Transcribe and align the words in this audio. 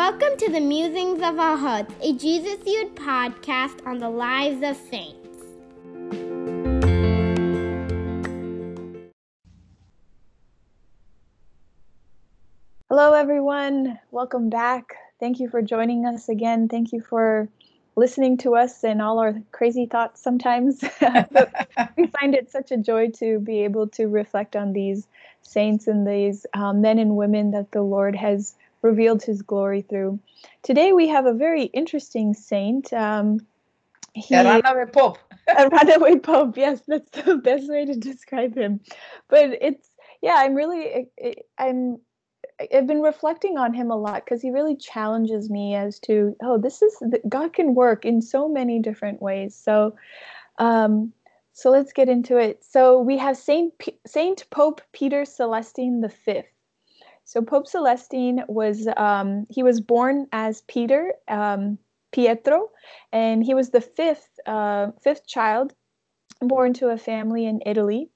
Welcome 0.00 0.38
to 0.38 0.50
the 0.50 0.60
Musings 0.60 1.20
of 1.22 1.38
Our 1.38 1.58
Hearts, 1.58 1.94
a 2.00 2.14
Jesus 2.14 2.56
Youth 2.64 2.94
podcast 2.94 3.86
on 3.86 3.98
the 3.98 4.08
lives 4.08 4.62
of 4.62 4.74
saints. 4.88 5.44
Hello, 12.88 13.12
everyone. 13.12 13.98
Welcome 14.10 14.48
back. 14.48 14.94
Thank 15.20 15.38
you 15.38 15.50
for 15.50 15.60
joining 15.60 16.06
us 16.06 16.30
again. 16.30 16.68
Thank 16.68 16.92
you 16.92 17.02
for 17.02 17.50
listening 17.94 18.38
to 18.38 18.56
us 18.56 18.82
and 18.82 19.02
all 19.02 19.18
our 19.18 19.34
crazy 19.52 19.84
thoughts 19.84 20.22
sometimes. 20.22 20.80
we 21.98 22.06
find 22.06 22.34
it 22.34 22.50
such 22.50 22.70
a 22.70 22.78
joy 22.78 23.10
to 23.18 23.38
be 23.38 23.64
able 23.64 23.88
to 23.88 24.06
reflect 24.06 24.56
on 24.56 24.72
these 24.72 25.06
saints 25.42 25.86
and 25.86 26.06
these 26.06 26.46
um, 26.54 26.80
men 26.80 26.98
and 26.98 27.16
women 27.16 27.50
that 27.50 27.70
the 27.72 27.82
Lord 27.82 28.16
has 28.16 28.54
revealed 28.82 29.22
his 29.22 29.42
glory 29.42 29.82
through. 29.82 30.18
Today 30.62 30.92
we 30.92 31.08
have 31.08 31.26
a 31.26 31.34
very 31.34 31.64
interesting 31.64 32.34
saint. 32.34 32.92
Um, 32.92 33.46
he, 34.14 34.34
a 34.34 34.44
runaway 34.44 34.90
pope. 34.92 35.18
a 35.56 35.68
runaway 35.68 36.18
pope, 36.18 36.56
yes, 36.56 36.80
that's 36.86 37.10
the 37.10 37.36
best 37.44 37.68
way 37.68 37.84
to 37.84 37.94
describe 37.94 38.56
him. 38.56 38.80
But 39.28 39.58
it's, 39.60 39.90
yeah, 40.22 40.36
I'm 40.38 40.54
really, 40.54 41.08
I'm, 41.58 41.98
I've 42.72 42.86
been 42.86 43.00
reflecting 43.00 43.56
on 43.56 43.72
him 43.72 43.90
a 43.90 43.96
lot 43.96 44.24
because 44.24 44.42
he 44.42 44.50
really 44.50 44.76
challenges 44.76 45.48
me 45.48 45.74
as 45.74 45.98
to, 46.00 46.36
oh, 46.42 46.58
this 46.58 46.82
is, 46.82 46.96
God 47.28 47.52
can 47.52 47.74
work 47.74 48.04
in 48.04 48.20
so 48.20 48.48
many 48.48 48.80
different 48.80 49.22
ways. 49.22 49.54
So, 49.54 49.94
um, 50.58 51.12
so 51.52 51.70
let's 51.70 51.92
get 51.92 52.08
into 52.08 52.36
it. 52.36 52.64
So 52.64 53.00
we 53.00 53.18
have 53.18 53.36
Saint 53.36 53.76
P- 53.78 53.98
Saint 54.06 54.48
Pope 54.50 54.80
Peter 54.92 55.24
Celestine 55.24 56.00
the 56.00 56.08
Fifth. 56.08 56.46
So 57.30 57.40
Pope 57.40 57.68
Celestine 57.68 58.42
was 58.48 58.88
um, 58.96 59.46
he 59.48 59.62
was 59.62 59.80
born 59.80 60.26
as 60.32 60.62
Peter 60.62 61.14
um, 61.28 61.78
Pietro, 62.10 62.70
and 63.12 63.44
he 63.44 63.54
was 63.54 63.70
the 63.70 63.80
fifth 63.80 64.28
uh, 64.46 64.90
fifth 65.00 65.28
child 65.28 65.72
born 66.40 66.72
to 66.72 66.88
a 66.88 66.98
family 66.98 67.46
in 67.46 67.60
Italy. 67.64 68.10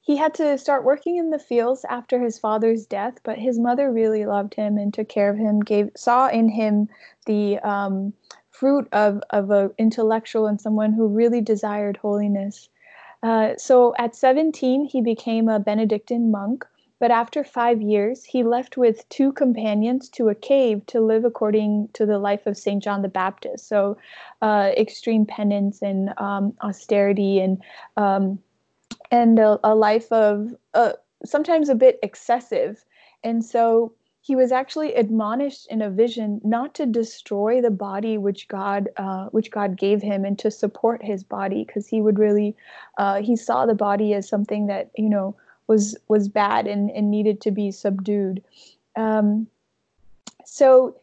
He 0.00 0.16
had 0.16 0.32
to 0.36 0.56
start 0.56 0.82
working 0.82 1.18
in 1.18 1.28
the 1.28 1.38
fields 1.38 1.84
after 1.90 2.18
his 2.18 2.38
father's 2.38 2.86
death, 2.86 3.18
but 3.22 3.36
his 3.36 3.58
mother 3.58 3.92
really 3.92 4.24
loved 4.24 4.54
him 4.54 4.78
and 4.78 4.94
took 4.94 5.10
care 5.10 5.28
of 5.28 5.36
him. 5.36 5.60
Gave 5.60 5.90
saw 5.94 6.28
in 6.28 6.48
him 6.48 6.88
the 7.26 7.58
um, 7.58 8.14
fruit 8.50 8.88
of 8.92 9.22
of 9.28 9.50
an 9.50 9.72
intellectual 9.76 10.46
and 10.46 10.58
someone 10.58 10.94
who 10.94 11.06
really 11.06 11.42
desired 11.42 11.98
holiness. 11.98 12.70
Uh, 13.22 13.58
so 13.58 13.94
at 13.98 14.16
17, 14.16 14.86
he 14.86 15.02
became 15.02 15.50
a 15.50 15.60
Benedictine 15.60 16.30
monk 16.30 16.64
but 17.00 17.10
after 17.10 17.42
five 17.42 17.82
years, 17.82 18.24
he 18.24 18.42
left 18.42 18.76
with 18.76 19.08
two 19.08 19.32
companions 19.32 20.08
to 20.10 20.28
a 20.28 20.34
cave 20.34 20.86
to 20.86 21.00
live 21.00 21.24
according 21.24 21.88
to 21.94 22.06
the 22.06 22.18
life 22.18 22.46
of 22.46 22.56
St. 22.56 22.82
John 22.82 23.02
the 23.02 23.08
Baptist. 23.08 23.68
So, 23.68 23.96
uh, 24.42 24.70
extreme 24.76 25.26
penance 25.26 25.82
and 25.82 26.10
um, 26.18 26.54
austerity 26.62 27.40
and 27.40 27.62
um, 27.96 28.38
and 29.10 29.38
a, 29.38 29.58
a, 29.64 29.74
life 29.74 30.10
of 30.12 30.54
uh, 30.74 30.92
sometimes 31.24 31.68
a 31.68 31.74
bit 31.74 31.98
excessive. 32.02 32.84
And 33.22 33.44
so 33.44 33.92
he 34.20 34.34
was 34.34 34.52
actually 34.52 34.94
admonished 34.94 35.66
in 35.68 35.82
a 35.82 35.90
vision 35.90 36.40
not 36.44 36.74
to 36.76 36.86
destroy 36.86 37.60
the 37.60 37.70
body 37.70 38.16
which 38.16 38.48
God 38.48 38.88
uh, 38.96 39.26
which 39.26 39.50
God 39.50 39.76
gave 39.76 40.00
him 40.00 40.24
and 40.24 40.38
to 40.38 40.50
support 40.50 41.02
his 41.02 41.22
body 41.22 41.64
because 41.64 41.86
he 41.86 42.00
would 42.00 42.18
really 42.18 42.56
uh, 42.96 43.20
he 43.20 43.36
saw 43.36 43.66
the 43.66 43.74
body 43.74 44.14
as 44.14 44.28
something 44.28 44.66
that 44.68 44.90
you 44.96 45.10
know 45.10 45.36
was 45.66 45.96
was 46.08 46.28
bad 46.28 46.66
and, 46.66 46.90
and 46.90 47.10
needed 47.10 47.40
to 47.42 47.50
be 47.50 47.70
subdued. 47.70 48.42
Um, 48.96 49.46
so 50.44 50.96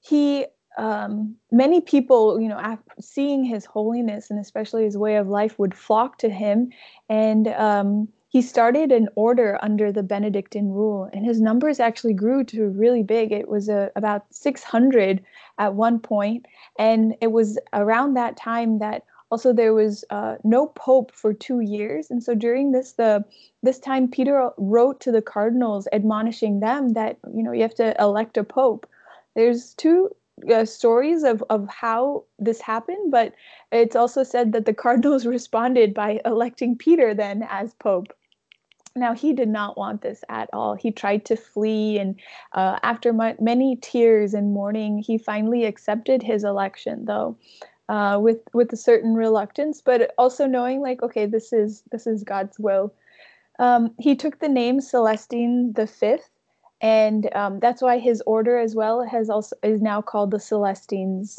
he 0.00 0.46
um, 0.76 1.34
many 1.50 1.80
people, 1.80 2.40
you 2.40 2.48
know, 2.48 2.78
seeing 3.00 3.44
his 3.44 3.64
holiness 3.64 4.30
and 4.30 4.38
especially 4.38 4.84
his 4.84 4.96
way 4.96 5.16
of 5.16 5.28
life, 5.28 5.58
would 5.58 5.74
flock 5.74 6.18
to 6.18 6.30
him, 6.30 6.70
and 7.08 7.48
um, 7.48 8.08
he 8.28 8.42
started 8.42 8.92
an 8.92 9.08
order 9.16 9.58
under 9.60 9.90
the 9.90 10.02
Benedictine 10.02 10.70
rule, 10.70 11.10
and 11.12 11.24
his 11.24 11.40
numbers 11.40 11.80
actually 11.80 12.12
grew 12.12 12.44
to 12.44 12.68
really 12.68 13.02
big. 13.02 13.32
It 13.32 13.48
was 13.48 13.68
uh, 13.68 13.88
about 13.96 14.26
600 14.30 15.24
at 15.58 15.74
one 15.74 15.98
point, 15.98 16.46
and 16.78 17.16
it 17.20 17.32
was 17.32 17.58
around 17.72 18.14
that 18.14 18.36
time 18.36 18.78
that 18.78 19.04
also 19.30 19.52
there 19.52 19.74
was 19.74 20.04
uh, 20.10 20.36
no 20.44 20.68
pope 20.68 21.12
for 21.14 21.32
two 21.32 21.60
years. 21.60 22.10
And 22.10 22.22
so 22.22 22.34
during 22.34 22.72
this 22.72 22.92
the 22.92 23.24
this 23.62 23.78
time 23.78 24.08
peter 24.08 24.50
wrote 24.56 25.00
to 25.00 25.12
the 25.12 25.22
cardinals 25.22 25.88
admonishing 25.92 26.60
them 26.60 26.90
that 26.90 27.18
you 27.34 27.42
know 27.42 27.52
you 27.52 27.62
have 27.62 27.74
to 27.74 28.00
elect 28.00 28.36
a 28.36 28.44
pope. 28.44 28.88
There's 29.34 29.74
two 29.74 30.10
uh, 30.52 30.64
stories 30.64 31.24
of, 31.24 31.42
of 31.50 31.68
how 31.68 32.24
this 32.38 32.60
happened 32.60 33.10
but 33.10 33.34
it's 33.72 33.96
also 33.96 34.22
said 34.22 34.52
that 34.52 34.66
the 34.66 34.74
cardinals 34.74 35.26
responded 35.36 35.92
by 35.92 36.20
electing 36.24 36.76
peter 36.76 37.12
then 37.14 37.46
as 37.50 37.74
pope. 37.74 38.06
Now 38.94 39.14
he 39.14 39.32
did 39.32 39.48
not 39.48 39.76
want 39.76 40.02
this 40.02 40.24
at 40.28 40.48
all. 40.52 40.74
He 40.74 40.90
tried 40.90 41.24
to 41.26 41.36
flee 41.36 41.98
and 41.98 42.18
uh, 42.52 42.78
after 42.82 43.12
my, 43.12 43.36
many 43.40 43.76
tears 43.76 44.32
and 44.32 44.52
mourning 44.52 44.98
he 44.98 45.18
finally 45.18 45.64
accepted 45.64 46.22
his 46.22 46.44
election 46.44 47.04
though 47.04 47.36
uh, 47.88 48.18
with 48.20 48.40
with 48.52 48.72
a 48.72 48.76
certain 48.76 49.14
reluctance, 49.14 49.80
but 49.80 50.14
also 50.18 50.46
knowing 50.46 50.80
like, 50.80 51.02
okay, 51.02 51.26
this 51.26 51.52
is 51.52 51.82
this 51.90 52.06
is 52.06 52.22
God's 52.24 52.58
will. 52.58 52.92
Um, 53.58 53.94
he 53.98 54.14
took 54.14 54.38
the 54.38 54.48
name 54.48 54.80
Celestine 54.80 55.72
the 55.74 55.86
Fifth, 55.86 56.30
and 56.80 57.34
um, 57.34 57.60
that's 57.60 57.82
why 57.82 57.98
his 57.98 58.22
order 58.26 58.58
as 58.58 58.74
well 58.74 59.04
has 59.04 59.28
also 59.30 59.56
is 59.62 59.82
now 59.82 60.00
called 60.02 60.30
the 60.30 60.40
Celestines 60.40 61.38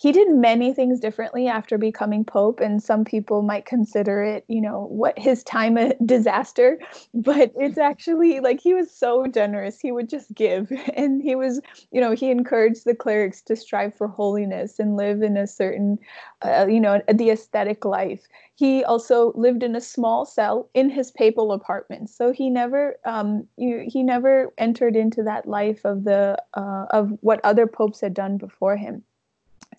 he 0.00 0.12
did 0.12 0.30
many 0.30 0.72
things 0.72 0.98
differently 0.98 1.46
after 1.46 1.76
becoming 1.76 2.24
pope 2.24 2.58
and 2.58 2.82
some 2.82 3.04
people 3.04 3.42
might 3.42 3.66
consider 3.66 4.22
it 4.22 4.46
you 4.48 4.60
know 4.60 4.86
what 4.86 5.18
his 5.18 5.44
time 5.44 5.76
a 5.76 5.94
disaster. 6.06 6.78
But 7.14 7.52
it's 7.56 7.76
actually 7.76 8.40
like 8.40 8.60
he 8.60 8.72
was 8.72 8.90
so 8.90 9.26
generous. 9.26 9.78
He 9.78 9.92
would 9.92 10.08
just 10.08 10.34
give. 10.34 10.72
And 10.96 11.22
he 11.22 11.34
was 11.34 11.60
you 11.92 12.00
know 12.00 12.12
he 12.12 12.30
encouraged 12.30 12.84
the 12.86 12.94
clerics 12.94 13.42
to 13.42 13.56
strive 13.56 13.94
for 13.94 14.08
holiness 14.08 14.78
and 14.78 14.96
live 14.96 15.22
in 15.22 15.36
a 15.36 15.46
certain 15.46 15.98
uh, 16.42 16.66
you 16.68 16.80
know 16.80 17.02
the 17.12 17.30
aesthetic 17.30 17.84
life. 17.84 18.26
He 18.54 18.82
also 18.84 19.32
lived 19.34 19.62
in 19.62 19.76
a 19.76 19.80
small 19.80 20.24
cell 20.24 20.70
in 20.74 20.88
his 20.88 21.10
papal 21.10 21.52
apartment. 21.52 22.08
So 22.08 22.32
he 22.32 22.48
never 22.48 22.96
um 23.04 23.46
you, 23.56 23.84
he 23.86 24.02
never 24.02 24.52
entered 24.56 24.96
into 24.96 25.22
that 25.24 25.46
life 25.46 25.84
of 25.84 26.04
the 26.04 26.42
uh, 26.54 26.86
of 26.90 27.10
what 27.20 27.40
other 27.44 27.66
popes 27.66 28.00
had 28.00 28.14
done 28.14 28.38
before 28.38 28.76
him 28.76 29.04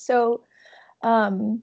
so 0.01 0.43
um, 1.03 1.61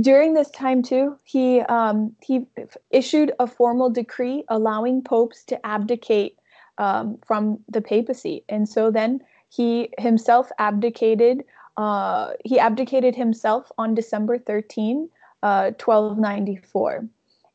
during 0.00 0.34
this 0.34 0.50
time 0.50 0.82
too, 0.82 1.16
he 1.24 1.60
um, 1.62 2.14
he 2.22 2.46
issued 2.90 3.32
a 3.38 3.46
formal 3.46 3.90
decree 3.90 4.44
allowing 4.48 5.02
popes 5.02 5.44
to 5.44 5.66
abdicate 5.66 6.38
um, 6.78 7.18
from 7.26 7.58
the 7.68 7.80
papacy, 7.80 8.44
and 8.48 8.68
so 8.68 8.90
then 8.90 9.20
he 9.48 9.90
himself 9.98 10.50
abdicated. 10.58 11.44
Uh, 11.76 12.32
he 12.44 12.58
abdicated 12.58 13.16
himself 13.16 13.72
on 13.78 13.94
December 13.94 14.38
13, 14.38 15.08
uh, 15.42 15.70
1294 15.78 17.08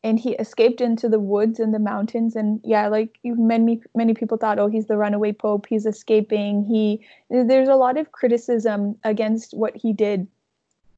and 0.05 0.19
he 0.19 0.33
escaped 0.33 0.81
into 0.81 1.09
the 1.09 1.19
woods 1.19 1.59
and 1.59 1.73
the 1.73 1.79
mountains. 1.79 2.35
And 2.35 2.61
yeah 2.63 2.87
like 2.87 3.17
many 3.23 3.81
many 3.95 4.13
people 4.13 4.37
thought 4.37 4.59
oh 4.59 4.67
he's 4.67 4.85
the 4.85 4.97
runaway 4.97 5.31
pope. 5.31 5.65
He's 5.67 5.87
escaping. 5.87 6.63
He 6.63 7.03
there's 7.29 7.67
a 7.67 7.75
lot 7.75 7.97
of 7.97 8.11
criticism 8.11 8.97
against 9.03 9.55
what 9.55 9.75
he 9.75 9.93
did. 9.93 10.27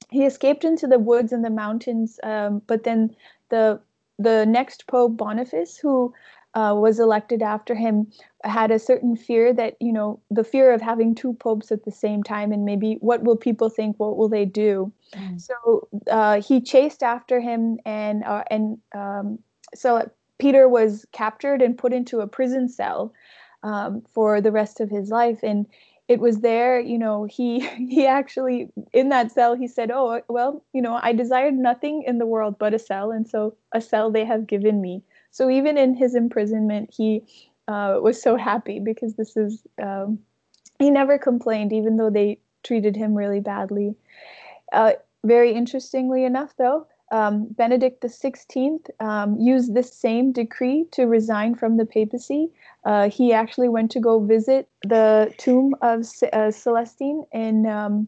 He 0.10 0.26
escaped 0.26 0.66
into 0.66 0.88
the 0.88 1.00
woods 1.00 1.32
and 1.32 1.44
the 1.44 1.50
mountains 1.50 2.20
um, 2.24 2.62
but 2.68 2.84
then 2.84 3.16
the 3.50 3.80
the 4.20 4.46
next 4.46 4.88
pope 4.88 5.16
boniface 5.16 5.78
who 5.78 6.14
uh, 6.54 6.74
was 6.76 7.00
elected 7.00 7.42
after 7.42 7.76
him 7.76 8.08
had 8.44 8.72
a 8.72 8.80
certain 8.80 9.16
fear 9.16 9.54
that 9.54 9.76
you 9.80 9.92
know 9.92 10.20
the 10.32 10.44
fear 10.44 10.72
of 10.72 10.82
having 10.82 11.14
two 11.14 11.34
popes 11.34 11.72
at 11.72 11.84
the 11.84 11.92
same 11.92 12.24
time 12.24 12.52
and 12.52 12.66
maybe 12.66 12.98
what 13.02 13.24
will 13.24 13.36
people 13.36 13.70
think 13.70 13.96
what 13.98 14.18
will 14.18 14.30
they 14.30 14.46
do? 14.46 14.92
Mm. 15.16 15.40
so 15.40 15.88
uh, 16.10 16.42
he 16.42 16.62
chased 16.62 17.04
after 17.04 17.40
him 17.40 17.80
and 17.86 18.24
uh, 18.24 18.44
and 18.50 18.78
um, 18.96 19.40
so 19.76 20.10
peter 20.40 20.68
was 20.68 21.06
captured 21.12 21.62
and 21.62 21.78
put 21.78 21.94
into 21.94 22.20
a 22.20 22.28
prison 22.28 22.70
cell 22.70 23.14
um, 23.64 24.04
for 24.14 24.42
the 24.42 24.52
rest 24.52 24.80
of 24.80 24.90
his 24.90 25.10
life. 25.10 25.40
And 25.44 25.66
it 26.08 26.20
was 26.22 26.40
there 26.40 26.80
you 26.80 26.98
know 26.98 27.26
he 27.26 27.60
he 27.90 28.06
actually 28.08 28.70
in 28.94 29.10
that 29.10 29.32
cell 29.32 29.56
he 29.56 29.68
said 29.68 29.92
oh 29.92 30.22
well 30.30 30.64
you 30.74 30.82
know 30.82 30.98
i 31.02 31.12
desired 31.12 31.54
nothing 31.54 32.04
in 32.08 32.18
the 32.18 32.26
world 32.26 32.58
but 32.58 32.74
a 32.74 32.80
cell 32.80 33.12
and 33.12 33.28
so 33.28 33.56
a 33.74 33.82
cell 33.82 34.10
they 34.10 34.24
have 34.26 34.48
given 34.48 34.80
me 34.82 35.04
so 35.32 35.50
even 35.50 35.78
in 35.78 35.96
his 35.96 36.16
imprisonment, 36.16 36.92
he 36.96 37.24
uh, 37.68 38.00
was 38.02 38.22
so 38.22 38.36
happy 38.36 38.80
because 38.80 39.16
this 39.16 39.36
is, 39.38 39.66
um, 39.82 40.20
he 40.80 40.90
never 40.90 41.18
complained, 41.18 41.74
even 41.74 41.98
though 41.98 42.10
they 42.10 42.40
treated 42.64 42.96
him 42.96 43.14
really 43.16 43.40
badly. 43.40 43.96
Uh, 44.72 44.94
very 45.24 45.54
interestingly 45.54 46.24
enough, 46.24 46.56
though, 46.58 46.88
um, 47.12 47.46
Benedict 47.52 48.02
XVI 48.02 48.80
um, 49.00 49.38
used 49.40 49.74
this 49.74 49.92
same 49.94 50.32
decree 50.32 50.86
to 50.92 51.06
resign 51.06 51.56
from 51.56 51.78
the 51.78 51.86
papacy. 51.86 52.52
Uh, 52.84 53.10
he 53.10 53.34
actually 53.34 53.70
went 53.70 53.92
to 53.92 54.00
go 54.00 54.20
visit 54.20 54.68
the 54.84 55.34
tomb 55.38 55.74
of 55.82 56.00
uh, 56.34 56.52
Celestine 56.52 57.24
in 57.32 57.66
um, 57.66 58.08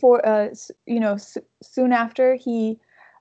for 0.00 0.24
uh, 0.26 0.48
you 0.86 1.00
know 1.00 1.14
s- 1.14 1.38
soon 1.62 1.92
after 1.92 2.34
he 2.34 2.78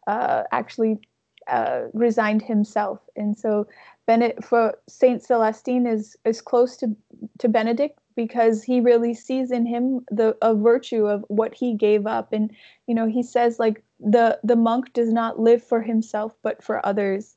uh, 0.07 0.43
actually 0.51 1.00
uh, 1.49 1.83
resigned 1.94 2.41
himself, 2.41 2.99
and 3.15 3.38
so 3.38 3.67
Bennett 4.05 4.44
for 4.44 4.77
Saint 4.88 5.21
Celestine 5.21 5.85
is 5.85 6.15
is 6.25 6.41
close 6.41 6.77
to 6.77 6.95
to 7.39 7.49
Benedict 7.49 7.99
because 8.15 8.63
he 8.63 8.81
really 8.81 9.13
sees 9.13 9.51
in 9.51 9.65
him 9.65 10.05
the 10.09 10.35
a 10.41 10.55
virtue 10.55 11.05
of 11.05 11.23
what 11.27 11.53
he 11.53 11.73
gave 11.73 12.07
up. 12.07 12.33
And 12.33 12.51
you 12.88 12.95
know 12.95 13.07
he 13.07 13.21
says 13.21 13.59
like 13.59 13.83
the 13.99 14.39
the 14.44 14.55
monk 14.55 14.94
does 14.94 15.11
not 15.11 15.39
live 15.39 15.63
for 15.63 15.81
himself 15.81 16.33
but 16.41 16.63
for 16.63 16.85
others. 16.85 17.35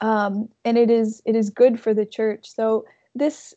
Um, 0.00 0.48
and 0.64 0.78
it 0.78 0.90
is 0.90 1.22
it 1.24 1.36
is 1.36 1.50
good 1.50 1.80
for 1.80 1.92
the 1.94 2.06
church. 2.06 2.50
So 2.54 2.84
this 3.14 3.54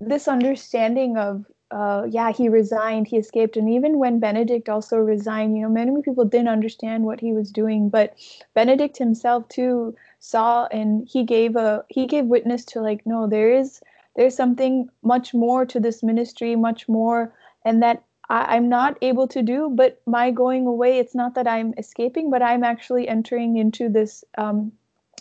this 0.00 0.28
understanding 0.28 1.16
of 1.16 1.46
uh, 1.70 2.06
yeah 2.08 2.30
he 2.30 2.48
resigned 2.48 3.08
he 3.08 3.16
escaped 3.16 3.56
and 3.56 3.68
even 3.68 3.98
when 3.98 4.20
benedict 4.20 4.68
also 4.68 4.96
resigned 4.96 5.56
you 5.56 5.62
know 5.62 5.68
many 5.68 6.00
people 6.02 6.24
didn't 6.24 6.48
understand 6.48 7.04
what 7.04 7.20
he 7.20 7.32
was 7.32 7.50
doing 7.50 7.88
but 7.88 8.14
benedict 8.54 8.98
himself 8.98 9.48
too 9.48 9.94
saw 10.20 10.66
and 10.66 11.08
he 11.08 11.24
gave 11.24 11.56
a 11.56 11.84
he 11.88 12.06
gave 12.06 12.26
witness 12.26 12.64
to 12.64 12.80
like 12.80 13.04
no 13.04 13.26
there 13.26 13.52
is 13.52 13.80
there's 14.16 14.34
something 14.34 14.88
much 15.02 15.34
more 15.34 15.64
to 15.66 15.78
this 15.78 16.02
ministry, 16.02 16.56
much 16.56 16.88
more, 16.88 17.32
and 17.64 17.82
that 17.82 18.02
I, 18.28 18.56
am 18.56 18.68
not 18.68 18.96
able 19.02 19.28
to 19.28 19.42
do. 19.42 19.70
But 19.70 20.00
my 20.06 20.30
going 20.30 20.66
away, 20.66 20.98
it's 20.98 21.14
not 21.14 21.34
that 21.34 21.46
I'm 21.46 21.74
escaping, 21.76 22.30
but 22.30 22.42
I'm 22.42 22.64
actually 22.64 23.06
entering 23.06 23.58
into 23.58 23.88
this, 23.88 24.24
um, 24.38 24.72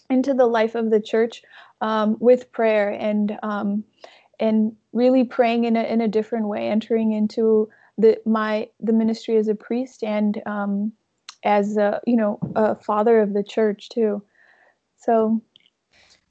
into 0.09 0.33
the 0.33 0.47
life 0.47 0.75
of 0.75 0.89
the 0.89 1.01
church 1.01 1.43
um, 1.81 2.15
with 2.19 2.51
prayer 2.53 2.89
and 2.89 3.37
um, 3.43 3.83
and 4.39 4.75
really 4.93 5.23
praying 5.23 5.65
in 5.65 5.75
a 5.75 5.83
in 5.83 6.01
a 6.01 6.07
different 6.07 6.47
way, 6.47 6.67
entering 6.67 7.11
into 7.11 7.69
the 7.97 8.17
my 8.25 8.69
the 8.79 8.93
ministry 8.93 9.37
as 9.37 9.47
a 9.47 9.55
priest 9.55 10.03
and 10.03 10.41
um, 10.45 10.91
as 11.43 11.77
a 11.77 12.01
you 12.05 12.15
know 12.15 12.39
a 12.55 12.75
father 12.75 13.19
of 13.21 13.33
the 13.33 13.43
church 13.43 13.89
too. 13.89 14.21
So, 14.97 15.41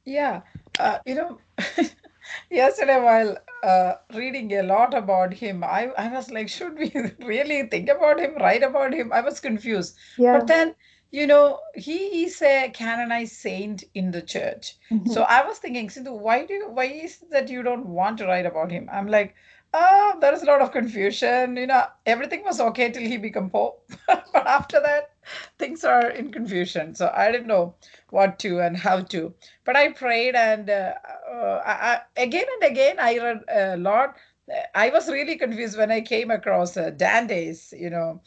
yeah, 0.04 0.42
uh, 0.78 0.98
you 1.06 1.14
know. 1.14 1.38
yesterday 2.50 2.98
while 3.00 3.36
uh, 3.62 3.94
reading 4.14 4.52
a 4.54 4.62
lot 4.62 4.94
about 4.94 5.32
him 5.32 5.62
I, 5.62 5.90
I 5.98 6.08
was 6.08 6.30
like 6.30 6.48
should 6.48 6.78
we 6.78 6.92
really 7.24 7.64
think 7.64 7.88
about 7.88 8.18
him 8.18 8.34
write 8.36 8.62
about 8.62 8.94
him 8.94 9.12
i 9.12 9.20
was 9.20 9.40
confused 9.40 9.96
yeah. 10.16 10.38
but 10.38 10.46
then 10.46 10.74
you 11.14 11.26
know 11.28 11.60
he 11.74 12.24
is 12.24 12.42
a 12.42 12.70
canonized 12.74 13.34
saint 13.34 13.84
in 13.94 14.10
the 14.10 14.22
church? 14.22 14.76
Mm-hmm. 14.90 15.10
so 15.10 15.22
i 15.22 15.46
was 15.46 15.58
thinking 15.58 15.88
Sindhu, 15.88 16.12
why 16.12 16.44
do 16.44 16.54
you, 16.54 16.68
why 16.68 16.86
is 16.86 17.18
that 17.30 17.48
you 17.48 17.62
don't 17.62 17.86
want 17.86 18.18
to 18.18 18.26
write 18.26 18.46
about 18.46 18.70
him? 18.70 18.88
I'm 18.92 19.06
like 19.06 19.34
oh 19.76 20.16
there 20.20 20.32
is 20.32 20.42
a 20.42 20.46
lot 20.46 20.60
of 20.60 20.72
confusion 20.72 21.56
you 21.56 21.66
know 21.66 21.84
everything 22.06 22.42
was 22.44 22.60
okay 22.60 22.90
till 22.90 23.06
he 23.12 23.16
became 23.16 23.50
pope. 23.50 23.92
But 24.06 24.46
after 24.46 24.80
that 24.80 25.10
things 25.58 25.84
are 25.84 26.10
in 26.10 26.32
confusion. 26.32 26.94
So 26.94 27.12
i 27.14 27.30
didn't 27.30 27.46
know 27.54 27.74
what 28.10 28.38
to 28.40 28.60
and 28.66 28.76
how 28.76 28.98
to. 29.14 29.32
But 29.64 29.76
i 29.76 29.92
prayed 29.92 30.34
and 30.34 30.68
uh, 30.68 30.94
uh, 31.32 31.62
I, 31.64 32.00
again 32.16 32.46
and 32.56 32.70
again 32.72 32.96
i 32.98 33.18
read 33.18 33.40
a 33.48 33.76
lot 33.76 34.16
i 34.74 34.90
was 34.90 35.08
really 35.08 35.36
confused 35.36 35.78
when 35.78 35.90
i 35.90 36.00
came 36.00 36.30
across 36.30 36.76
uh, 36.76 36.90
dante's 36.90 37.72
you 37.84 37.90
know 37.90 38.20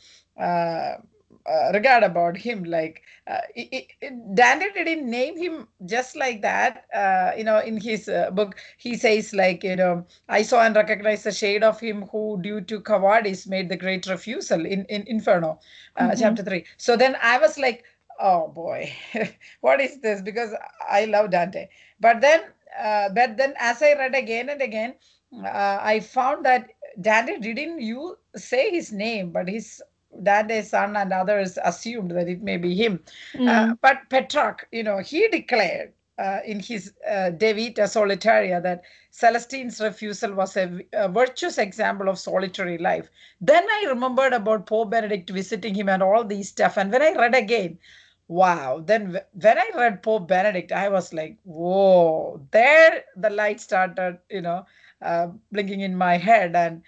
uh, 1.48 1.72
regard 1.74 2.04
about 2.04 2.38
him 2.38 2.64
like 2.64 3.02
uh, 3.28 3.42
it, 3.56 3.88
it, 4.02 4.36
dante 4.36 4.66
didn't 4.74 5.10
name 5.10 5.38
him 5.38 5.68
just 5.86 6.16
like 6.16 6.42
that 6.42 6.86
uh, 6.94 7.32
you 7.38 7.44
know 7.44 7.60
in 7.60 7.80
his 7.80 8.10
uh, 8.10 8.30
book. 8.32 8.56
He 8.78 8.96
says 8.96 9.34
like 9.34 9.64
you 9.64 9.76
know 9.76 10.06
i 10.30 10.42
saw 10.42 10.62
and 10.64 10.76
recognized 10.76 11.24
the 11.24 11.32
shade 11.32 11.64
of 11.64 11.80
him 11.80 12.04
who 12.12 12.40
due 12.42 12.62
to 12.62 12.82
cowardice 12.82 13.48
made 13.48 13.70
the 13.70 13.78
great 13.78 14.06
refusal 14.08 14.66
in, 14.66 14.86
in 14.86 15.04
inferno 15.08 15.60
uh, 15.96 16.04
mm-hmm. 16.04 16.20
chapter 16.20 16.44
3 16.44 16.66
so 16.78 16.98
then 16.98 17.16
i 17.22 17.38
was 17.38 17.58
like 17.58 17.84
oh 18.20 18.48
boy 18.48 18.92
what 19.62 19.80
is 19.80 20.00
this? 20.02 20.22
Because 20.22 20.54
i 20.90 21.06
love 21.06 21.32
dante. 21.32 21.68
But 22.00 22.22
then 22.22 22.42
uh, 22.80 23.10
but 23.10 23.38
then 23.38 23.54
as 23.60 23.82
i 23.82 23.94
read 23.94 24.16
again 24.16 24.50
and 24.50 24.62
again 24.62 24.96
i 25.44 26.00
found 26.00 26.46
that 26.46 26.70
dante 27.02 27.38
didn't 27.40 27.82
you 27.82 28.18
say 28.36 28.70
his 28.72 28.92
name 28.92 29.32
but 29.32 29.48
his 29.48 29.82
Dante's 30.24 30.70
son 30.70 30.96
and 30.96 31.14
others 31.14 31.58
assumed 31.64 32.12
that 32.12 32.28
it 32.28 32.42
may 32.42 32.58
be 32.58 32.76
him. 32.76 33.04
Mm. 33.34 33.48
Uh, 33.48 33.76
but 33.82 34.10
Petrarch, 34.10 34.68
you 34.72 34.84
know, 34.84 35.00
he 35.00 35.28
declared 35.28 35.94
uh, 36.20 36.40
in 36.46 36.60
his 36.60 36.94
uh, 37.10 37.30
De 37.30 37.54
Vita 37.54 37.88
Solitaria 37.88 38.62
that 38.62 38.84
Celestine's 39.12 39.80
refusal 39.80 40.34
was 40.34 40.58
a, 40.58 40.82
a, 40.94 41.08
virtuous 41.08 41.58
example 41.58 42.10
of 42.10 42.18
solitary 42.18 42.78
life. 42.78 43.10
Then 43.40 43.64
I 43.64 43.86
remembered 43.90 44.34
about 44.34 44.66
Pope 44.66 44.92
Benedict 44.92 45.30
visiting 45.30 45.76
him 45.76 45.90
and 45.90 46.02
all 46.02 46.24
these 46.24 46.50
stuff. 46.50 46.78
And 46.78 46.92
when 46.92 47.02
I 47.02 47.14
read 47.14 47.36
again, 47.36 47.78
wow, 48.28 48.82
then 48.84 49.20
when 49.34 49.58
I 49.58 49.70
read 49.76 50.04
Pope 50.04 50.28
Benedict, 50.28 50.72
I 50.72 50.90
was 50.90 51.14
like, 51.14 51.38
whoa, 51.44 52.42
there 52.52 53.04
the 53.16 53.30
light 53.30 53.62
started, 53.62 54.20
you 54.30 54.42
know, 54.42 54.66
uh, 55.02 55.28
blinking 55.52 55.82
in 55.82 55.96
my 55.96 56.18
head. 56.18 56.56
And 56.56 56.82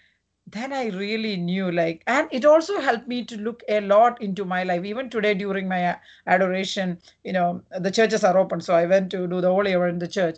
then 0.52 0.74
I 0.74 0.88
really 0.90 1.38
knew 1.38 1.72
like, 1.72 2.04
and 2.08 2.28
it 2.32 2.46
also 2.46 2.80
helped 2.80 3.08
me 3.08 3.24
to 3.26 3.38
look 3.38 3.64
a 3.70 3.82
lot 3.82 4.22
into 4.22 4.46
my 4.46 4.64
life. 4.64 4.86
Even 4.86 5.10
today 5.10 5.34
during 5.34 5.68
my 5.68 5.98
adoration, 6.28 7.00
you 7.24 7.34
know, 7.34 7.64
the 7.80 7.92
churches 7.92 8.24
are 8.24 8.38
open. 8.38 8.62
So 8.62 8.74
I 8.76 8.86
went 8.86 9.12
to 9.12 9.28
do 9.28 9.42
the 9.42 9.50
holy 9.52 9.76
hour 9.76 9.88
in 9.88 10.00
the 10.00 10.08
church. 10.08 10.38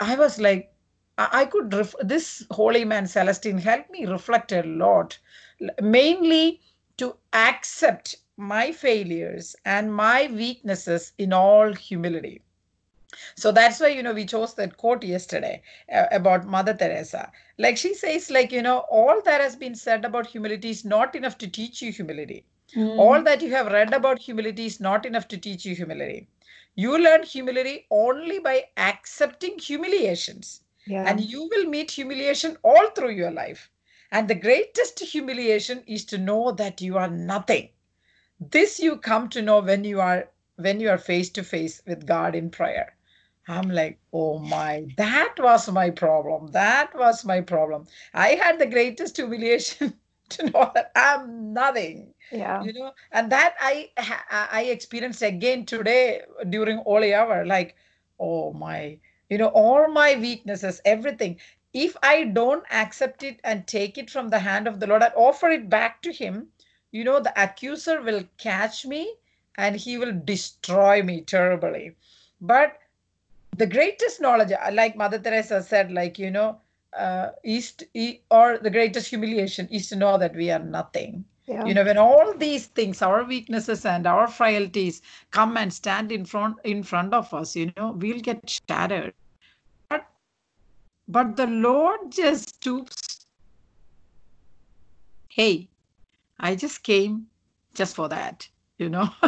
I 0.00 0.16
was 0.16 0.38
like, 0.40 0.72
I 1.18 1.46
could, 1.46 1.72
ref- 1.74 1.94
this 2.00 2.46
holy 2.50 2.84
man 2.84 3.06
Celestine 3.06 3.58
helped 3.58 3.90
me 3.90 4.06
reflect 4.06 4.52
a 4.52 4.62
lot, 4.62 5.18
mainly 5.80 6.60
to 6.98 7.16
accept 7.32 8.16
my 8.36 8.72
failures 8.72 9.56
and 9.64 9.94
my 9.94 10.28
weaknesses 10.32 11.12
in 11.18 11.32
all 11.32 11.72
humility. 11.74 12.42
So 13.36 13.52
that's 13.52 13.80
why, 13.80 13.88
you 13.88 14.02
know, 14.02 14.12
we 14.14 14.24
chose 14.24 14.54
that 14.54 14.76
quote 14.76 15.02
yesterday 15.04 15.62
uh, 15.92 16.06
about 16.10 16.46
Mother 16.46 16.74
Teresa. 16.74 17.30
Like 17.58 17.76
she 17.76 17.94
says, 17.94 18.30
like, 18.30 18.52
you 18.52 18.62
know, 18.62 18.78
all 18.90 19.20
that 19.24 19.40
has 19.40 19.56
been 19.56 19.74
said 19.74 20.04
about 20.04 20.26
humility 20.26 20.70
is 20.70 20.84
not 20.84 21.14
enough 21.14 21.38
to 21.38 21.48
teach 21.48 21.82
you 21.82 21.92
humility. 21.92 22.44
Mm. 22.76 22.98
All 22.98 23.22
that 23.22 23.42
you 23.42 23.50
have 23.50 23.72
read 23.72 23.92
about 23.94 24.18
humility 24.18 24.66
is 24.66 24.80
not 24.80 25.06
enough 25.06 25.28
to 25.28 25.38
teach 25.38 25.64
you 25.64 25.74
humility. 25.74 26.28
You 26.74 26.98
learn 26.98 27.22
humility 27.22 27.86
only 27.90 28.38
by 28.38 28.66
accepting 28.76 29.58
humiliations. 29.58 30.62
Yeah. 30.86 31.04
And 31.06 31.20
you 31.20 31.48
will 31.48 31.64
meet 31.66 31.90
humiliation 31.90 32.56
all 32.62 32.90
through 32.90 33.10
your 33.10 33.30
life. 33.30 33.70
And 34.10 34.28
the 34.28 34.34
greatest 34.34 35.00
humiliation 35.00 35.82
is 35.86 36.04
to 36.06 36.18
know 36.18 36.52
that 36.52 36.80
you 36.80 36.96
are 36.98 37.08
nothing. 37.10 37.70
This 38.40 38.78
you 38.78 38.98
come 38.98 39.28
to 39.30 39.42
know 39.42 39.60
when 39.60 39.84
you 39.84 40.00
are 40.00 40.30
when 40.56 40.80
you 40.80 40.90
are 40.90 40.98
face 40.98 41.30
to 41.30 41.42
face 41.42 41.82
with 41.86 42.06
God 42.06 42.34
in 42.34 42.50
prayer. 42.50 42.94
I'm 43.48 43.70
like, 43.70 43.98
oh 44.12 44.38
my, 44.38 44.86
that 44.96 45.34
was 45.38 45.68
my 45.70 45.90
problem. 45.90 46.52
That 46.52 46.94
was 46.94 47.24
my 47.24 47.40
problem. 47.40 47.86
I 48.14 48.30
had 48.30 48.58
the 48.58 48.66
greatest 48.66 49.16
humiliation 49.16 49.94
to 50.30 50.50
know 50.50 50.70
that 50.74 50.92
I'm 50.94 51.52
nothing. 51.54 52.14
Yeah. 52.30 52.62
You 52.62 52.74
know, 52.74 52.92
and 53.10 53.32
that 53.32 53.54
I 53.58 53.90
I 54.30 54.64
experienced 54.64 55.22
again 55.22 55.64
today 55.64 56.22
during 56.50 56.78
holy 56.78 57.14
hour. 57.14 57.44
Like, 57.46 57.74
oh 58.20 58.52
my, 58.52 58.98
you 59.30 59.38
know, 59.38 59.48
all 59.48 59.88
my 59.88 60.14
weaknesses, 60.16 60.80
everything. 60.84 61.40
If 61.72 61.96
I 62.02 62.24
don't 62.24 62.64
accept 62.70 63.22
it 63.22 63.40
and 63.44 63.66
take 63.66 63.98
it 63.98 64.10
from 64.10 64.28
the 64.28 64.38
hand 64.40 64.68
of 64.68 64.78
the 64.80 64.86
Lord 64.86 65.02
and 65.02 65.12
offer 65.16 65.48
it 65.48 65.68
back 65.68 66.02
to 66.02 66.12
Him, 66.12 66.48
you 66.90 67.04
know, 67.04 67.20
the 67.20 67.32
accuser 67.40 68.00
will 68.02 68.24
catch 68.38 68.84
me 68.86 69.14
and 69.56 69.76
he 69.76 69.98
will 69.98 70.12
destroy 70.24 71.02
me 71.02 71.20
terribly. 71.20 71.96
But 72.40 72.78
the 73.58 73.66
greatest 73.66 74.20
knowledge 74.20 74.52
uh, 74.52 74.70
like 74.72 74.96
mother 74.96 75.18
teresa 75.18 75.62
said 75.62 75.90
like 75.92 76.18
you 76.18 76.30
know 76.30 76.60
uh, 76.96 77.28
to, 77.44 78.16
or 78.30 78.58
the 78.58 78.70
greatest 78.70 79.08
humiliation 79.10 79.68
is 79.68 79.88
to 79.88 79.96
know 79.96 80.16
that 80.16 80.34
we 80.34 80.50
are 80.50 80.58
nothing. 80.58 81.24
Yeah. 81.46 81.64
you 81.64 81.72
know 81.72 81.84
when 81.84 81.96
all 81.96 82.34
these 82.36 82.66
things 82.66 83.00
our 83.00 83.24
weaknesses 83.24 83.86
and 83.86 84.06
our 84.06 84.26
frailties 84.28 85.00
come 85.30 85.56
and 85.56 85.72
stand 85.72 86.12
in 86.12 86.26
front 86.26 86.56
in 86.62 86.82
front 86.82 87.14
of 87.14 87.32
us 87.32 87.56
you 87.56 87.72
know 87.76 87.92
we'll 87.92 88.20
get 88.20 88.58
shattered. 88.68 89.14
But 89.88 90.06
but 91.08 91.36
the 91.36 91.46
lord 91.46 92.12
just 92.12 92.56
stoops. 92.56 93.24
Hey 95.30 95.70
i 96.38 96.54
just 96.54 96.82
came 96.82 97.26
just 97.74 97.96
for 97.96 98.08
that 98.10 98.46
you 98.76 98.90
know. 98.90 99.08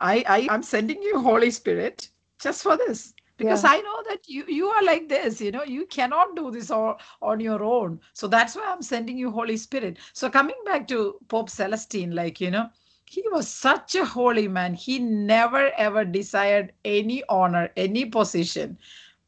I, 0.00 0.22
I 0.28 0.48
i'm 0.50 0.62
sending 0.62 1.02
you 1.02 1.20
holy 1.20 1.50
spirit 1.50 2.10
just 2.38 2.62
for 2.62 2.76
this 2.76 3.14
because 3.36 3.64
yeah. 3.64 3.70
i 3.70 3.80
know 3.80 4.02
that 4.08 4.28
you 4.28 4.44
you 4.48 4.66
are 4.68 4.82
like 4.84 5.08
this 5.08 5.40
you 5.40 5.50
know 5.50 5.62
you 5.64 5.86
cannot 5.86 6.34
do 6.36 6.50
this 6.50 6.70
all 6.70 6.98
on 7.22 7.40
your 7.40 7.62
own 7.62 8.00
so 8.12 8.26
that's 8.26 8.56
why 8.56 8.64
i'm 8.66 8.82
sending 8.82 9.16
you 9.18 9.30
holy 9.30 9.56
spirit 9.56 9.98
so 10.12 10.28
coming 10.30 10.56
back 10.64 10.86
to 10.88 11.16
pope 11.28 11.48
celestine 11.50 12.14
like 12.14 12.40
you 12.40 12.50
know 12.50 12.68
he 13.08 13.24
was 13.32 13.48
such 13.48 13.94
a 13.94 14.04
holy 14.04 14.48
man. 14.48 14.74
He 14.74 14.98
never 14.98 15.70
ever 15.76 16.04
desired 16.04 16.72
any 16.84 17.22
honor, 17.28 17.70
any 17.76 18.04
position. 18.04 18.78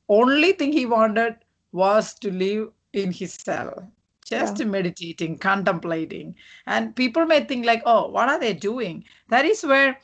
Only 0.09 0.53
thing 0.53 0.73
he 0.73 0.87
wanted 0.87 1.37
was 1.73 2.15
to 2.21 2.31
live 2.31 2.71
in 2.93 3.13
his 3.13 3.35
cell, 3.35 3.91
just 4.25 4.59
Yeah. 4.59 4.67
meditating, 4.67 5.39
contemplating. 5.39 6.35
And 6.67 6.95
people 6.95 7.25
may 7.27 7.45
think 7.45 7.65
like, 7.67 7.83
oh, 7.87 8.09
what 8.09 8.29
are 8.29 8.39
they 8.39 8.53
doing? 8.55 9.05
That 9.29 9.45
is 9.45 9.65
where 9.65 9.99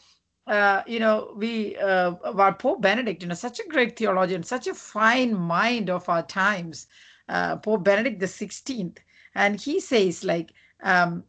uh, 0.46 0.82
you 0.86 1.00
know, 1.00 1.32
we, 1.36 1.76
uh, 1.76 2.14
our 2.24 2.54
Pope 2.54 2.80
Benedict, 2.80 3.22
you 3.22 3.28
know, 3.28 3.34
such 3.34 3.58
a 3.58 3.68
great 3.68 3.98
theologian, 3.98 4.42
such 4.42 4.66
a 4.66 4.74
fine 4.74 5.34
mind 5.34 5.90
of 5.90 6.08
our 6.08 6.22
times, 6.22 6.86
uh, 7.28 7.56
Pope 7.56 7.82
Benedict 7.82 8.20
the 8.20 8.26
16th. 8.26 8.98
And 9.34 9.60
he 9.60 9.80
says, 9.80 10.22
like, 10.22 10.52
um, 10.82 11.24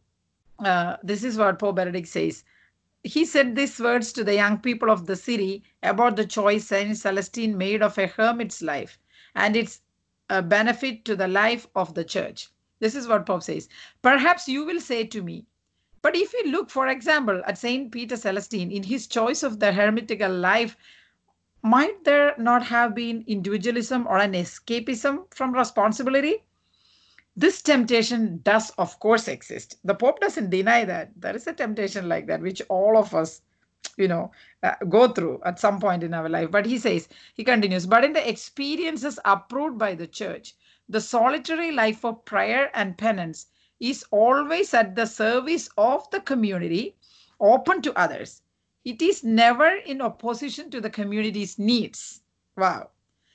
uh, 0.60 0.96
this 1.02 1.24
is 1.24 1.36
what 1.36 1.58
Pope 1.58 1.76
Benedict 1.76 2.08
says. 2.08 2.44
He 3.02 3.24
said 3.24 3.54
these 3.54 3.78
words 3.80 4.12
to 4.12 4.24
the 4.24 4.34
young 4.34 4.58
people 4.58 4.90
of 4.90 5.06
the 5.06 5.16
city 5.16 5.64
about 5.82 6.16
the 6.16 6.26
choice 6.26 6.66
Saint 6.66 6.96
Celestine 6.96 7.56
made 7.56 7.82
of 7.82 7.96
a 7.98 8.06
hermit's 8.06 8.60
life 8.62 8.98
and 9.34 9.56
its 9.56 9.80
uh, 10.30 10.42
benefit 10.42 11.04
to 11.04 11.16
the 11.16 11.28
life 11.28 11.66
of 11.74 11.94
the 11.94 12.04
church. 12.04 12.48
This 12.80 12.94
is 12.94 13.08
what 13.08 13.26
Pope 13.26 13.42
says. 13.42 13.68
Perhaps 14.02 14.48
you 14.48 14.64
will 14.64 14.80
say 14.80 15.04
to 15.04 15.22
me, 15.22 15.46
but 16.02 16.16
if 16.16 16.32
you 16.32 16.50
look, 16.50 16.70
for 16.70 16.88
example, 16.88 17.42
at 17.46 17.58
Saint 17.58 17.90
Peter 17.92 18.16
Celestine 18.16 18.70
in 18.70 18.82
his 18.82 19.06
choice 19.06 19.42
of 19.42 19.58
the 19.58 19.72
hermitical 19.72 20.32
life, 20.32 20.76
might 21.62 22.04
there 22.04 22.34
not 22.38 22.64
have 22.66 22.94
been 22.94 23.24
individualism 23.26 24.06
or 24.06 24.18
an 24.18 24.32
escapism 24.32 25.32
from 25.34 25.52
responsibility? 25.52 26.44
This 27.36 27.62
temptation 27.62 28.40
does, 28.42 28.70
of 28.78 28.98
course, 29.00 29.28
exist. 29.28 29.78
The 29.84 29.94
Pope 29.94 30.20
doesn't 30.20 30.50
deny 30.50 30.84
that. 30.84 31.12
There 31.16 31.36
is 31.36 31.46
a 31.46 31.52
temptation 31.52 32.08
like 32.08 32.26
that, 32.26 32.40
which 32.40 32.62
all 32.68 32.96
of 32.96 33.14
us, 33.14 33.42
you 33.96 34.08
know, 34.08 34.30
uh, 34.62 34.74
go 34.88 35.08
through 35.08 35.40
at 35.44 35.60
some 35.60 35.78
point 35.80 36.02
in 36.02 36.14
our 36.14 36.28
life. 36.28 36.50
But 36.50 36.66
he 36.66 36.78
says, 36.78 37.08
he 37.34 37.44
continues, 37.44 37.86
but 37.86 38.04
in 38.04 38.12
the 38.12 38.28
experiences 38.28 39.18
approved 39.24 39.78
by 39.78 39.94
the 39.94 40.06
church, 40.06 40.54
the 40.88 41.00
solitary 41.00 41.70
life 41.70 42.04
of 42.04 42.24
prayer 42.24 42.70
and 42.74 42.98
penance 42.98 43.46
is 43.80 44.04
always 44.10 44.74
at 44.74 44.94
the 44.94 45.06
service 45.06 45.68
of 45.76 46.10
the 46.10 46.20
community, 46.20 46.96
open 47.40 47.80
to 47.82 47.98
others. 47.98 48.42
It 48.84 49.02
is 49.02 49.22
never 49.22 49.68
in 49.68 50.00
opposition 50.00 50.70
to 50.70 50.80
the 50.80 50.90
community's 50.90 51.58
needs. 51.58 52.22
Wow. 52.56 52.90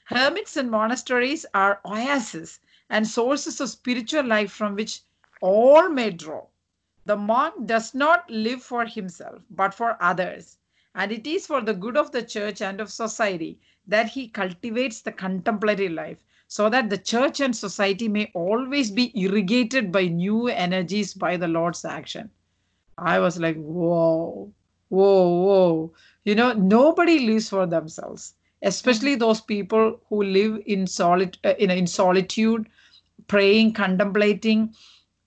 Hermits 0.06 0.58
and 0.58 0.70
monasteries 0.70 1.46
are 1.54 1.80
oases 1.86 2.60
and 2.90 3.08
sources 3.08 3.62
of 3.62 3.70
spiritual 3.70 4.26
life 4.26 4.52
from 4.52 4.76
which 4.76 5.02
all 5.42 5.90
may 5.90 6.10
draw. 6.10 6.46
The 7.06 7.16
monk 7.16 7.66
does 7.66 7.94
not 7.94 8.30
live 8.30 8.64
for 8.64 8.86
himself, 8.86 9.42
but 9.50 9.74
for 9.74 9.98
others. 10.02 10.58
And 10.96 11.12
it 11.12 11.26
is 11.26 11.48
for 11.48 11.62
the 11.62 11.74
good 11.74 11.98
of 11.98 12.12
the 12.12 12.24
church 12.24 12.62
and 12.62 12.80
of 12.80 12.92
society 12.92 13.60
that 13.88 14.10
he 14.10 14.28
cultivates 14.28 15.02
the 15.02 15.12
contemplative 15.12 15.92
life 15.92 16.18
so 16.54 16.70
that 16.70 16.88
the 16.88 16.98
church 17.00 17.40
and 17.40 17.56
society 17.56 18.08
may 18.08 18.30
always 18.36 18.92
be 18.92 19.12
irrigated 19.20 19.92
by 19.92 20.06
new 20.06 20.50
energies 20.50 21.12
by 21.12 21.36
the 21.36 21.48
Lord's 21.48 21.84
action. 21.84 22.30
I 23.00 23.18
was 23.18 23.40
like, 23.40 23.56
whoa, 23.56 24.54
whoa, 24.90 25.30
whoa. 25.46 25.94
You 26.26 26.36
know, 26.36 26.54
nobody 26.54 27.26
lives 27.26 27.50
for 27.50 27.66
themselves, 27.66 28.36
especially 28.62 29.16
those 29.16 29.42
people 29.42 30.00
who 30.10 30.22
live 30.22 30.62
in 30.68 30.86
solid, 30.86 31.40
uh, 31.44 31.56
in, 31.58 31.72
in 31.72 31.88
solitude, 31.88 32.70
praying, 33.26 33.74
contemplating. 33.74 34.76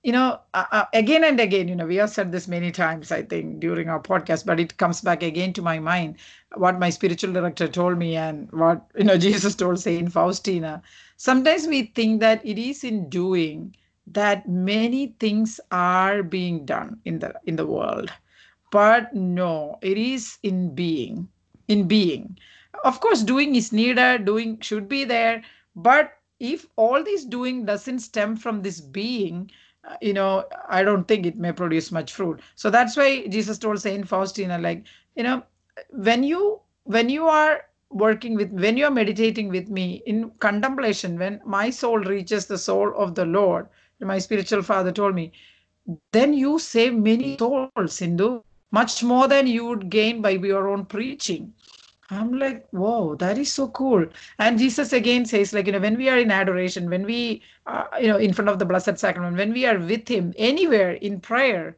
You 0.07 0.13
know, 0.13 0.41
uh, 0.55 0.65
uh, 0.71 0.85
again 0.95 1.25
and 1.25 1.41
again, 1.41 1.67
you 1.69 1.75
know, 1.75 1.87
we 1.87 1.97
have 1.97 2.11
said 2.11 2.31
this 2.31 2.47
many 2.47 2.71
times, 2.71 3.11
I 3.11 3.23
think, 3.23 3.59
during 3.61 3.89
our 3.89 4.01
podcast, 4.01 4.47
but 4.47 4.61
it 4.61 4.77
comes 4.79 5.01
back 5.01 5.23
again 5.23 5.53
to 5.55 5.63
my 5.63 5.81
mind 5.81 6.17
what 6.55 6.79
my 6.79 6.91
spiritual 6.91 7.33
director 7.33 7.67
told 7.67 7.99
me 7.99 8.17
and 8.17 8.51
what, 8.53 8.87
you 8.97 9.05
know, 9.05 9.19
Jesus 9.27 9.57
told 9.57 9.81
Saint 9.81 10.13
Faustina. 10.13 10.83
Sometimes 11.17 11.67
we 11.67 11.83
think 11.87 12.21
that 12.21 12.41
it 12.47 12.57
is 12.59 12.85
in 12.85 13.09
doing 13.11 13.75
that 14.07 14.49
many 14.49 15.17
things 15.19 15.59
are 15.73 16.23
being 16.23 16.65
done 16.65 17.01
in 17.05 17.19
the 17.19 17.35
in 17.47 17.57
the 17.57 17.67
world 17.67 18.13
but 18.71 19.13
no 19.15 19.79
it 19.83 19.99
is 19.99 20.39
in 20.43 20.75
being 20.75 21.29
in 21.69 21.89
being 21.89 22.39
of 22.85 23.01
course 23.01 23.23
doing 23.23 23.55
is 23.57 23.73
needed 23.73 24.25
doing 24.25 24.59
should 24.61 24.89
be 24.89 25.05
there 25.05 25.43
but 25.75 26.13
if 26.39 26.67
all 26.77 27.03
this 27.03 27.25
doing 27.25 27.65
doesn't 27.65 27.99
stem 28.01 28.37
from 28.37 28.63
this 28.63 28.81
being 28.81 29.51
you 30.01 30.13
know 30.13 30.45
i 30.69 30.83
don't 30.83 31.07
think 31.09 31.27
it 31.27 31.37
may 31.37 31.53
produce 31.53 31.93
much 31.93 32.13
fruit. 32.13 32.41
So 32.55 32.71
that's 32.71 32.97
why 32.97 33.27
jesus 33.27 33.59
told 33.59 33.81
saint 33.81 34.09
faustina 34.09 34.59
like 34.59 34.85
you 35.15 35.23
know 35.23 35.43
when 35.91 36.23
you 36.23 36.61
when 36.85 37.09
you 37.09 37.27
are 37.27 37.65
working 37.91 38.35
with 38.35 38.51
when 38.51 38.77
you're 38.77 38.91
meditating 38.91 39.49
with 39.49 39.69
me 39.69 40.03
in 40.07 40.31
contemplation 40.41 41.19
when 41.19 41.41
my 41.45 41.71
soul 41.71 41.99
reaches 41.99 42.47
the 42.47 42.59
soul 42.59 42.93
of 42.97 43.15
the 43.15 43.25
lord 43.25 43.69
my 44.01 44.19
spiritual 44.19 44.63
father 44.63 44.93
told 44.93 45.15
me 45.15 45.33
then 46.13 46.35
you 46.35 46.59
save 46.59 46.95
many 46.95 47.37
souls 47.39 47.93
Sindhu, 47.93 48.43
much 48.73 49.05
more 49.05 49.29
than 49.29 49.47
you 49.47 49.65
would 49.67 49.89
gain 49.89 50.21
by 50.21 50.31
your 50.31 50.69
own 50.69 50.85
preaching 50.85 51.53
i'm 52.11 52.33
like 52.39 52.67
whoa 52.71 53.15
that 53.17 53.39
is 53.39 53.53
so 53.53 53.69
cool. 53.69 54.07
And 54.39 54.59
jesus 54.59 54.93
again 54.93 55.25
says 55.27 55.53
like 55.53 55.67
you 55.67 55.73
know 55.73 55.81
when 55.81 55.97
we 55.97 56.09
are 56.09 56.19
in 56.19 56.31
adoration 56.31 56.89
when 56.91 57.05
we 57.05 57.43
uh, 57.67 57.85
you 58.01 58.09
know 58.09 58.17
in 58.19 58.33
front 58.33 58.49
of 58.49 58.59
the 58.59 58.65
blessed 58.67 58.99
sacrament 58.99 59.37
when 59.37 59.53
we 59.53 59.67
are 59.67 59.79
with 59.79 60.09
him 60.09 60.33
anywhere 60.37 60.93
in 60.93 61.21
prayer 61.21 61.77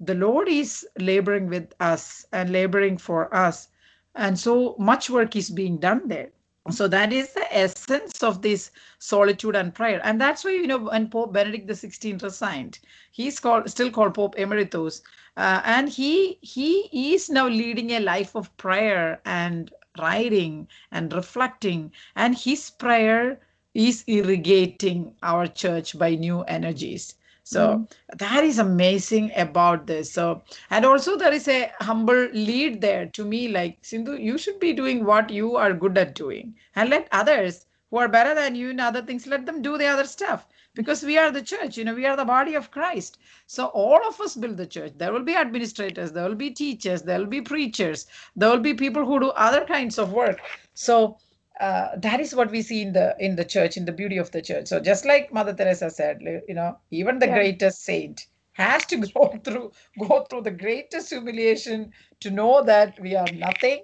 the 0.00 0.14
lord 0.14 0.48
is 0.48 0.86
laboring 0.98 1.48
with 1.48 1.74
us 1.80 2.26
and 2.32 2.50
laboring 2.50 2.96
for 2.98 3.34
us. 3.34 3.68
And 4.14 4.38
so 4.38 4.74
much 4.78 5.10
work 5.10 5.36
is 5.36 5.50
being 5.50 5.78
done 5.78 6.08
there 6.08 6.30
so 6.70 6.88
that 6.88 7.12
is 7.12 7.32
the 7.32 7.56
essence 7.56 8.22
of 8.22 8.42
this 8.42 8.70
solitude 8.98 9.56
and 9.56 9.74
prayer. 9.74 10.00
And 10.04 10.20
that's 10.20 10.44
why 10.44 10.52
you 10.52 10.66
know 10.66 10.78
when 10.78 11.08
pope 11.08 11.32
benedict 11.32 11.68
xvi 11.68 12.22
resigned 12.22 12.78
he's 13.10 13.40
called 13.40 13.70
still 13.70 13.90
called 13.90 14.14
pope 14.14 14.34
emeritus 14.38 15.02
uh, 15.36 15.60
and 15.64 15.88
he 15.88 16.38
he 16.42 17.14
is 17.14 17.30
now 17.30 17.46
leading 17.48 17.90
a 17.92 18.00
life 18.00 18.34
of 18.34 18.54
prayer 18.56 19.20
and 19.24 19.72
writing 19.98 20.68
and 20.92 21.12
reflecting 21.12 21.92
and 22.16 22.36
his 22.36 22.70
prayer 22.70 23.40
is 23.74 24.04
irrigating 24.06 25.14
our 25.22 25.46
church 25.46 25.98
by 25.98 26.14
new 26.14 26.42
energies 26.42 27.14
so 27.48 27.78
mm. 27.78 28.18
that 28.18 28.44
is 28.44 28.58
amazing 28.58 29.32
about 29.34 29.86
this. 29.86 30.12
So, 30.12 30.42
and 30.68 30.84
also 30.84 31.16
there 31.16 31.32
is 31.32 31.48
a 31.48 31.72
humble 31.80 32.28
lead 32.34 32.82
there 32.82 33.06
to 33.06 33.24
me, 33.24 33.48
like 33.48 33.78
Sindhu, 33.80 34.18
you 34.18 34.36
should 34.36 34.60
be 34.60 34.74
doing 34.74 35.02
what 35.02 35.30
you 35.30 35.56
are 35.56 35.72
good 35.72 35.96
at 35.96 36.14
doing 36.14 36.54
and 36.76 36.90
let 36.90 37.08
others 37.10 37.64
who 37.90 37.96
are 37.96 38.08
better 38.08 38.34
than 38.34 38.54
you 38.54 38.68
in 38.68 38.80
other 38.80 39.00
things, 39.00 39.26
let 39.26 39.46
them 39.46 39.62
do 39.62 39.78
the 39.78 39.86
other 39.86 40.04
stuff 40.04 40.46
because 40.74 41.02
we 41.02 41.16
are 41.16 41.30
the 41.30 41.40
church, 41.40 41.78
you 41.78 41.86
know, 41.86 41.94
we 41.94 42.04
are 42.04 42.16
the 42.16 42.24
body 42.26 42.54
of 42.54 42.70
Christ. 42.70 43.16
So 43.46 43.68
all 43.68 44.06
of 44.06 44.20
us 44.20 44.36
build 44.36 44.58
the 44.58 44.66
church. 44.66 44.92
There 44.98 45.14
will 45.14 45.24
be 45.24 45.34
administrators, 45.34 46.12
there 46.12 46.28
will 46.28 46.34
be 46.34 46.50
teachers, 46.50 47.00
there 47.00 47.18
will 47.18 47.32
be 47.38 47.40
preachers, 47.40 48.06
there 48.36 48.50
will 48.50 48.60
be 48.60 48.74
people 48.74 49.06
who 49.06 49.20
do 49.20 49.30
other 49.30 49.64
kinds 49.64 49.98
of 49.98 50.12
work. 50.12 50.42
So 50.74 51.16
uh, 51.60 51.88
that 51.96 52.20
is 52.20 52.34
what 52.34 52.50
we 52.50 52.62
see 52.62 52.82
in 52.82 52.92
the 52.92 53.16
in 53.18 53.36
the 53.36 53.44
church 53.44 53.76
in 53.76 53.84
the 53.84 53.92
beauty 53.92 54.16
of 54.16 54.30
the 54.30 54.40
church 54.40 54.68
so 54.68 54.78
just 54.80 55.04
like 55.04 55.32
mother 55.32 55.52
teresa 55.52 55.90
said 55.90 56.20
you 56.46 56.54
know 56.54 56.76
even 56.90 57.18
the 57.18 57.26
yeah. 57.26 57.34
greatest 57.34 57.84
saint 57.84 58.26
has 58.52 58.84
to 58.86 58.96
go 59.14 59.38
through 59.44 59.72
go 60.06 60.24
through 60.24 60.42
the 60.42 60.50
greatest 60.50 61.10
humiliation 61.10 61.92
to 62.20 62.30
know 62.30 62.62
that 62.62 62.98
we 63.00 63.16
are 63.16 63.30
nothing 63.32 63.82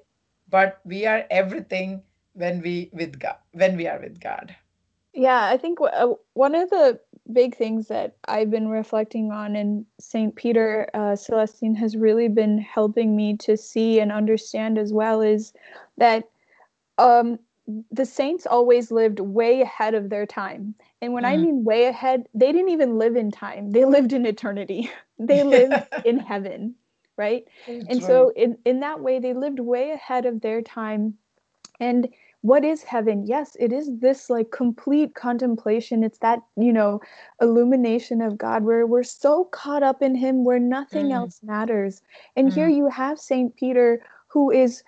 but 0.49 0.81
we 0.85 1.07
are 1.07 1.25
everything 1.31 2.03
when 2.35 2.61
we 2.63 2.91
with 2.93 3.19
god 3.19 3.37
when 3.53 3.77
we 3.77 3.89
are 3.89 4.01
with 4.01 4.21
god 4.21 4.55
yeah 5.13 5.47
i 5.47 5.57
think 5.57 5.79
uh, 5.81 6.09
one 6.35 6.55
of 6.55 6.71
the 6.71 6.99
big 7.33 7.57
things 7.57 7.89
that 7.89 8.17
i've 8.29 8.51
been 8.51 8.69
reflecting 8.69 9.33
on 9.33 9.57
in 9.57 9.85
saint 9.99 10.37
peter 10.37 10.89
uh, 10.95 11.17
celestine 11.17 11.75
has 11.75 11.97
really 11.97 12.29
been 12.29 12.59
helping 12.59 13.17
me 13.17 13.37
to 13.37 13.57
see 13.57 13.99
and 13.99 14.13
understand 14.13 14.77
as 14.79 14.93
well 14.93 15.21
is 15.21 15.53
that 15.97 16.25
um 16.99 17.39
the 17.91 18.05
saints 18.05 18.47
always 18.47 18.91
lived 18.91 19.21
way 19.21 19.63
ahead 19.63 19.95
of 19.95 20.11
their 20.11 20.27
time. 20.27 20.75
And 21.01 21.13
when 21.13 21.25
mm. 21.25 21.29
I 21.29 21.37
mean 21.37 21.65
way 21.65 21.87
ahead, 21.87 22.29
they 22.35 22.53
didn't 22.53 22.71
even 22.71 22.99
live 22.99 23.17
in 23.17 23.31
time. 23.31 23.71
They 23.71 23.85
lived 23.97 24.13
in 24.13 24.27
eternity. 24.27 24.91
they 25.19 25.43
lived 25.43 25.75
in 26.05 26.19
heaven, 26.19 26.75
right? 27.17 27.45
That's 27.67 27.87
and 27.89 28.01
right. 28.01 28.07
so 28.07 28.33
in 28.37 28.59
in 28.65 28.81
that 28.81 29.01
way 29.01 29.19
they 29.19 29.33
lived 29.33 29.61
way 29.61 29.91
ahead 29.93 30.27
of 30.27 30.41
their 30.41 30.63
time. 30.63 31.15
And 31.81 32.09
what 32.43 32.63
is 32.63 32.83
heaven? 32.83 33.25
Yes, 33.27 33.57
it 33.59 33.73
is 33.73 33.91
this 34.01 34.29
like 34.29 34.51
complete 34.51 35.15
contemplation. 35.15 36.05
It's 36.05 36.19
that, 36.19 36.41
you 36.57 36.75
know, 36.75 37.01
illumination 37.41 38.21
of 38.21 38.37
God 38.37 38.65
where 38.65 38.87
we're 38.87 39.03
so 39.03 39.45
caught 39.47 39.83
up 39.83 40.03
in 40.03 40.15
him 40.15 40.45
where 40.45 40.59
nothing 40.59 41.07
mm. 41.07 41.15
else 41.15 41.41
matters. 41.43 42.03
And 42.37 42.51
mm. 42.51 42.55
here 42.55 42.69
you 42.69 42.89
have 42.89 43.19
Saint 43.19 43.57
Peter 43.57 44.03
who 44.29 44.51
is 44.51 44.83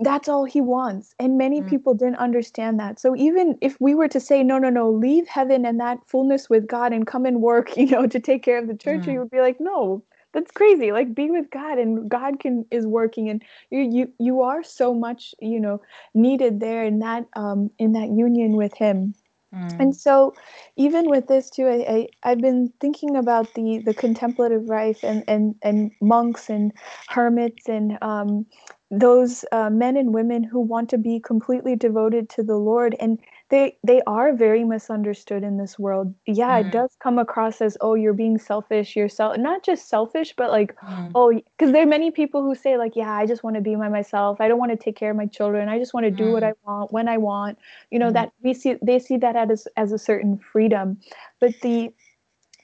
that's 0.00 0.28
all 0.28 0.44
he 0.44 0.60
wants 0.60 1.14
and 1.18 1.38
many 1.38 1.62
mm. 1.62 1.68
people 1.68 1.94
didn't 1.94 2.16
understand 2.16 2.78
that 2.78 3.00
so 3.00 3.16
even 3.16 3.56
if 3.60 3.76
we 3.80 3.94
were 3.94 4.08
to 4.08 4.20
say 4.20 4.42
no 4.42 4.58
no 4.58 4.68
no 4.68 4.90
leave 4.90 5.26
heaven 5.26 5.64
and 5.64 5.80
that 5.80 5.98
fullness 6.06 6.50
with 6.50 6.66
god 6.66 6.92
and 6.92 7.06
come 7.06 7.24
and 7.24 7.40
work 7.40 7.76
you 7.76 7.86
know 7.86 8.06
to 8.06 8.20
take 8.20 8.42
care 8.42 8.58
of 8.58 8.68
the 8.68 8.76
church 8.76 9.02
mm. 9.02 9.06
we 9.08 9.18
would 9.18 9.30
be 9.30 9.40
like 9.40 9.60
no 9.60 10.02
that's 10.32 10.50
crazy 10.50 10.92
like 10.92 11.14
be 11.14 11.30
with 11.30 11.50
god 11.50 11.78
and 11.78 12.10
god 12.10 12.38
can 12.40 12.64
is 12.70 12.86
working 12.86 13.30
and 13.30 13.42
you 13.70 13.80
you 13.80 14.12
you 14.18 14.42
are 14.42 14.62
so 14.62 14.92
much 14.92 15.34
you 15.40 15.58
know 15.58 15.80
needed 16.14 16.60
there 16.60 16.84
in 16.84 16.98
that 16.98 17.24
um 17.34 17.70
in 17.78 17.92
that 17.92 18.10
union 18.10 18.54
with 18.54 18.74
him 18.74 19.14
mm. 19.54 19.80
and 19.80 19.96
so 19.96 20.34
even 20.76 21.08
with 21.08 21.26
this 21.26 21.48
too 21.48 21.66
I, 21.66 21.86
I 21.88 22.08
i've 22.30 22.40
been 22.40 22.70
thinking 22.80 23.16
about 23.16 23.54
the 23.54 23.78
the 23.78 23.94
contemplative 23.94 24.64
life 24.64 25.02
and 25.02 25.24
and 25.26 25.54
and 25.62 25.90
monks 26.02 26.50
and 26.50 26.70
hermits 27.08 27.66
and 27.66 27.96
um 28.02 28.44
those 28.90 29.44
uh, 29.50 29.68
men 29.68 29.96
and 29.96 30.14
women 30.14 30.44
who 30.44 30.60
want 30.60 30.88
to 30.88 30.98
be 30.98 31.18
completely 31.18 31.74
devoted 31.74 32.28
to 32.28 32.42
the 32.42 32.56
lord 32.56 32.94
and 33.00 33.18
they 33.48 33.76
they 33.82 34.00
are 34.06 34.32
very 34.32 34.62
misunderstood 34.62 35.42
in 35.42 35.56
this 35.56 35.76
world 35.76 36.14
yeah 36.26 36.60
mm. 36.62 36.66
it 36.66 36.70
does 36.70 36.96
come 37.00 37.18
across 37.18 37.60
as 37.60 37.76
oh 37.80 37.94
you're 37.94 38.12
being 38.12 38.38
selfish 38.38 38.94
yourself 38.94 39.36
not 39.38 39.64
just 39.64 39.88
selfish 39.88 40.34
but 40.36 40.50
like 40.50 40.76
mm. 40.76 41.10
oh 41.16 41.32
because 41.32 41.72
there 41.72 41.82
are 41.82 41.86
many 41.86 42.12
people 42.12 42.42
who 42.42 42.54
say 42.54 42.76
like 42.78 42.94
yeah 42.94 43.12
i 43.12 43.26
just 43.26 43.42
want 43.42 43.56
to 43.56 43.62
be 43.62 43.74
by 43.74 43.88
myself 43.88 44.40
i 44.40 44.46
don't 44.46 44.58
want 44.58 44.70
to 44.70 44.76
take 44.76 44.96
care 44.96 45.10
of 45.10 45.16
my 45.16 45.26
children 45.26 45.68
i 45.68 45.78
just 45.78 45.92
want 45.92 46.04
to 46.04 46.10
do 46.10 46.26
mm. 46.26 46.32
what 46.32 46.44
i 46.44 46.52
want 46.64 46.92
when 46.92 47.08
i 47.08 47.18
want 47.18 47.58
you 47.90 47.98
know 47.98 48.10
mm. 48.10 48.14
that 48.14 48.32
we 48.42 48.54
see 48.54 48.76
they 48.82 49.00
see 49.00 49.16
that 49.16 49.34
as 49.34 49.66
as 49.76 49.90
a 49.90 49.98
certain 49.98 50.38
freedom 50.38 50.96
but 51.40 51.52
the 51.62 51.92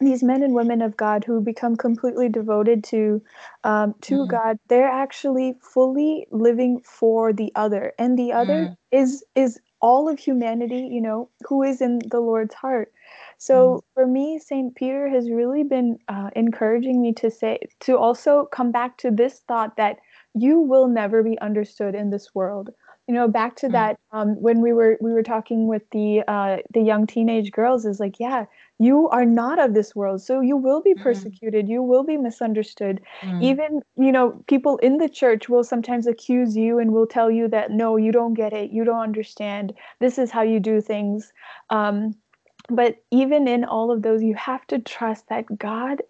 these 0.06 0.23
men 0.23 0.42
and 0.42 0.54
women 0.54 0.82
of 0.82 0.97
God 0.97 1.25
who 1.25 1.40
become 1.40 1.76
completely 1.76 2.28
devoted 2.28 2.85
to 2.85 3.23
um, 3.64 3.94
to 4.02 4.14
mm. 4.14 4.28
God, 4.28 4.59
they're 4.68 4.88
actually 4.88 5.54
fully 5.61 6.26
living 6.30 6.80
for 6.85 7.32
the 7.32 7.52
other, 7.54 7.92
and 7.99 8.18
the 8.18 8.32
other 8.32 8.68
mm. 8.68 8.76
is 8.90 9.25
is 9.35 9.61
all 9.82 10.09
of 10.09 10.18
humanity, 10.18 10.88
you 10.90 11.00
know, 11.00 11.28
who 11.49 11.62
is 11.62 11.80
in 11.80 11.99
the 12.11 12.21
Lord's 12.21 12.54
heart. 12.54 12.92
So 13.38 13.54
mm. 13.54 13.80
for 13.94 14.06
me, 14.06 14.38
St. 14.38 14.75
Peter 14.76 15.09
has 15.09 15.28
really 15.28 15.64
been 15.64 15.99
uh, 16.09 16.30
encouraging 16.37 17.02
me 17.02 17.12
to 17.14 17.30
say, 17.30 17.59
to 17.80 17.99
also 17.99 18.47
come 18.52 18.71
back 18.71 18.97
to 18.99 19.11
this 19.11 19.40
thought 19.40 19.76
that 19.76 19.99
you 20.35 20.61
will 20.61 20.87
never 20.87 21.23
be 21.23 21.38
understood 21.40 21.94
in 21.97 22.11
this 22.11 22.32
world. 22.35 22.71
You 23.09 23.14
know, 23.14 23.28
back 23.28 23.56
to 23.56 23.68
mm. 23.68 23.73
that 23.73 23.99
um, 24.12 24.40
when 24.40 24.61
we 24.61 24.73
were 24.73 24.97
we 25.00 25.12
were 25.12 25.23
talking 25.23 25.66
with 25.66 25.82
the 25.90 26.23
uh, 26.26 26.59
the 26.73 26.80
young 26.80 27.06
teenage 27.06 27.50
girls 27.50 27.85
is 27.85 27.99
like, 27.99 28.21
yeah, 28.21 28.47
you 28.82 29.09
are 29.11 29.25
not 29.25 29.61
of 29.61 29.75
this 29.75 29.94
world 29.94 30.21
so 30.21 30.40
you 30.40 30.56
will 30.56 30.82
be 30.82 30.92
mm-hmm. 30.92 31.02
persecuted 31.02 31.66
mm. 31.66 31.71
you 31.71 31.82
will 31.82 32.02
be 32.02 32.16
misunderstood 32.16 33.00
mm. 33.21 33.42
even 33.42 33.80
you 33.97 34.11
know 34.11 34.42
people 34.49 34.76
in 34.78 34.99
the 34.99 35.09
church 35.09 35.49
will 35.49 35.62
sometimes 35.62 36.06
accuse 36.06 36.56
you 36.56 36.78
and 36.78 36.92
will 36.92 37.06
tell 37.06 37.30
you 37.30 37.47
that 37.49 37.71
no 37.71 37.97
you 37.97 38.11
don't 38.11 38.35
get 38.35 38.52
it 38.52 38.73
you 38.73 38.85
don't 38.85 39.00
understand 39.00 39.73
this 40.00 40.18
is 40.18 40.30
how 40.30 40.42
you 40.42 40.59
do 40.59 40.80
things 40.80 41.32
um, 41.71 42.14
but 42.68 42.97
even 43.11 43.47
in 43.47 43.64
all 43.64 43.92
of 43.92 44.02
those 44.02 44.23
you 44.23 44.35
have 44.35 44.66
to 44.66 44.78
trust 44.78 45.28
that 45.28 45.47
god 45.59 46.02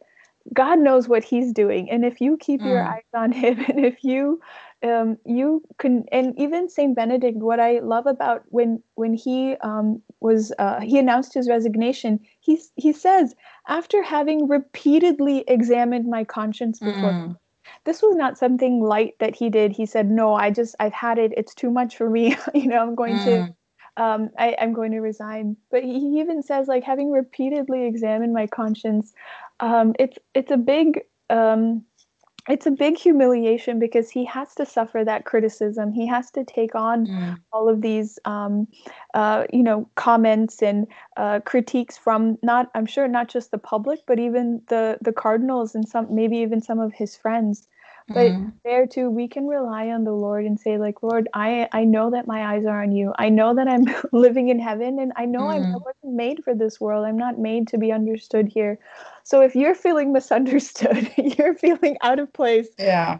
god 0.54 0.78
knows 0.78 1.08
what 1.08 1.22
he's 1.22 1.52
doing 1.52 1.90
and 1.90 2.04
if 2.04 2.20
you 2.20 2.36
keep 2.38 2.60
mm. 2.60 2.66
your 2.66 2.82
eyes 2.82 3.02
on 3.14 3.32
him 3.32 3.58
and 3.68 3.84
if 3.84 4.02
you 4.02 4.40
um, 4.82 5.16
you 5.24 5.62
can 5.78 6.04
and 6.10 6.38
even 6.38 6.68
saint 6.68 6.96
benedict 6.96 7.38
what 7.38 7.60
i 7.60 7.78
love 7.80 8.06
about 8.06 8.42
when 8.48 8.82
when 8.94 9.14
he 9.14 9.54
um, 9.62 10.02
was 10.20 10.52
uh, 10.58 10.80
he 10.80 10.98
announced 10.98 11.34
his 11.34 11.48
resignation 11.48 12.18
he, 12.40 12.60
he 12.76 12.92
says 12.92 13.34
after 13.68 14.02
having 14.02 14.48
repeatedly 14.48 15.44
examined 15.46 16.08
my 16.08 16.24
conscience 16.24 16.78
before 16.78 17.12
mm. 17.12 17.36
this 17.84 18.02
was 18.02 18.16
not 18.16 18.38
something 18.38 18.82
light 18.82 19.14
that 19.20 19.34
he 19.34 19.48
did 19.50 19.72
he 19.72 19.86
said 19.86 20.10
no 20.10 20.34
i 20.34 20.50
just 20.50 20.74
i've 20.80 20.92
had 20.92 21.18
it 21.18 21.32
it's 21.36 21.54
too 21.54 21.70
much 21.70 21.96
for 21.96 22.10
me 22.10 22.36
you 22.54 22.66
know 22.66 22.80
i'm 22.80 22.94
going 22.94 23.16
mm. 23.16 23.24
to 23.24 23.54
um, 23.96 24.30
I, 24.38 24.56
am 24.58 24.72
going 24.72 24.92
to 24.92 25.00
resign. 25.00 25.56
But 25.70 25.84
he, 25.84 26.00
he 26.00 26.20
even 26.20 26.42
says, 26.42 26.66
like, 26.66 26.82
having 26.82 27.10
repeatedly 27.10 27.84
examined 27.84 28.32
my 28.32 28.46
conscience, 28.46 29.12
um, 29.60 29.94
it's 29.98 30.16
it's 30.34 30.50
a 30.50 30.56
big 30.56 31.02
um, 31.28 31.84
it's 32.48 32.66
a 32.66 32.70
big 32.70 32.98
humiliation 32.98 33.78
because 33.78 34.10
he 34.10 34.24
has 34.24 34.54
to 34.56 34.66
suffer 34.66 35.04
that 35.04 35.24
criticism. 35.24 35.92
He 35.92 36.06
has 36.08 36.30
to 36.32 36.44
take 36.44 36.74
on 36.74 37.06
mm. 37.06 37.38
all 37.52 37.68
of 37.68 37.82
these, 37.82 38.18
um, 38.24 38.66
uh, 39.14 39.44
you 39.52 39.62
know, 39.62 39.88
comments 39.94 40.60
and 40.60 40.88
uh, 41.16 41.40
critiques 41.40 41.96
from 41.96 42.38
not, 42.42 42.68
I'm 42.74 42.86
sure, 42.86 43.06
not 43.06 43.28
just 43.28 43.52
the 43.52 43.58
public, 43.58 44.00
but 44.06 44.18
even 44.18 44.60
the 44.68 44.98
the 45.00 45.12
cardinals 45.12 45.74
and 45.74 45.88
some, 45.88 46.12
maybe 46.12 46.38
even 46.38 46.60
some 46.60 46.80
of 46.80 46.92
his 46.92 47.16
friends. 47.16 47.68
But 48.08 48.32
mm. 48.32 48.52
there 48.64 48.86
too, 48.86 49.10
we 49.10 49.28
can 49.28 49.46
rely 49.46 49.88
on 49.88 50.04
the 50.04 50.12
Lord 50.12 50.44
and 50.44 50.58
say, 50.58 50.76
like, 50.78 51.02
Lord, 51.02 51.28
I 51.34 51.68
I 51.72 51.84
know 51.84 52.10
that 52.10 52.26
my 52.26 52.54
eyes 52.54 52.64
are 52.66 52.82
on 52.82 52.92
you. 52.92 53.12
I 53.18 53.28
know 53.28 53.54
that 53.54 53.68
I'm 53.68 53.84
living 54.12 54.48
in 54.48 54.58
heaven, 54.58 54.98
and 54.98 55.12
I 55.16 55.24
know 55.24 55.42
mm. 55.42 55.52
I 55.52 55.76
wasn't 55.76 56.14
made 56.16 56.42
for 56.44 56.54
this 56.54 56.80
world. 56.80 57.06
I'm 57.06 57.18
not 57.18 57.38
made 57.38 57.68
to 57.68 57.78
be 57.78 57.92
understood 57.92 58.48
here. 58.48 58.78
So 59.24 59.40
if 59.40 59.54
you're 59.54 59.74
feeling 59.74 60.12
misunderstood, 60.12 61.10
you're 61.16 61.54
feeling 61.54 61.96
out 62.02 62.18
of 62.18 62.32
place. 62.32 62.68
Yeah. 62.78 63.18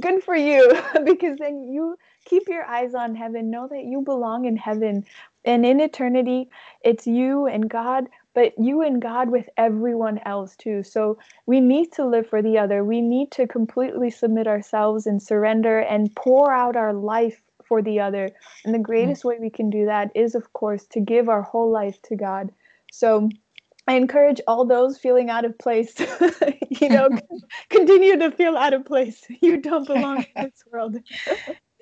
Good 0.00 0.22
for 0.22 0.36
you 0.36 0.70
because 1.04 1.38
then 1.38 1.64
you 1.72 1.96
keep 2.24 2.48
your 2.48 2.64
eyes 2.64 2.94
on 2.94 3.14
heaven. 3.14 3.50
Know 3.50 3.68
that 3.68 3.84
you 3.84 4.02
belong 4.02 4.44
in 4.44 4.56
heaven. 4.56 5.04
And 5.44 5.64
in 5.64 5.80
eternity, 5.80 6.50
it's 6.84 7.06
you 7.06 7.46
and 7.46 7.68
God, 7.68 8.08
but 8.34 8.52
you 8.58 8.82
and 8.82 9.02
God 9.02 9.30
with 9.30 9.48
everyone 9.56 10.20
else 10.24 10.56
too. 10.56 10.82
So 10.82 11.18
we 11.46 11.60
need 11.60 11.92
to 11.92 12.06
live 12.06 12.28
for 12.28 12.42
the 12.42 12.58
other. 12.58 12.84
We 12.84 13.00
need 13.00 13.30
to 13.32 13.46
completely 13.46 14.10
submit 14.10 14.46
ourselves 14.46 15.06
and 15.06 15.22
surrender 15.22 15.80
and 15.80 16.14
pour 16.14 16.52
out 16.52 16.76
our 16.76 16.92
life 16.92 17.42
for 17.66 17.82
the 17.82 18.00
other. 18.00 18.30
And 18.64 18.74
the 18.74 18.78
hmm. 18.78 18.82
greatest 18.82 19.24
way 19.24 19.38
we 19.40 19.50
can 19.50 19.70
do 19.70 19.86
that 19.86 20.10
is, 20.14 20.34
of 20.34 20.52
course, 20.52 20.84
to 20.86 21.00
give 21.00 21.28
our 21.28 21.42
whole 21.42 21.70
life 21.70 22.00
to 22.02 22.16
God. 22.16 22.50
So 22.92 23.28
I 23.86 23.94
encourage 23.94 24.40
all 24.46 24.64
those 24.64 24.98
feeling 24.98 25.30
out 25.30 25.44
of 25.44 25.58
place, 25.58 25.94
you 26.68 26.88
know, 26.88 27.08
continue 27.70 28.16
to 28.18 28.30
feel 28.30 28.56
out 28.56 28.74
of 28.74 28.84
place. 28.84 29.24
You 29.40 29.56
don't 29.56 29.86
belong 29.86 30.26
in 30.36 30.44
this 30.44 30.64
world. 30.70 30.96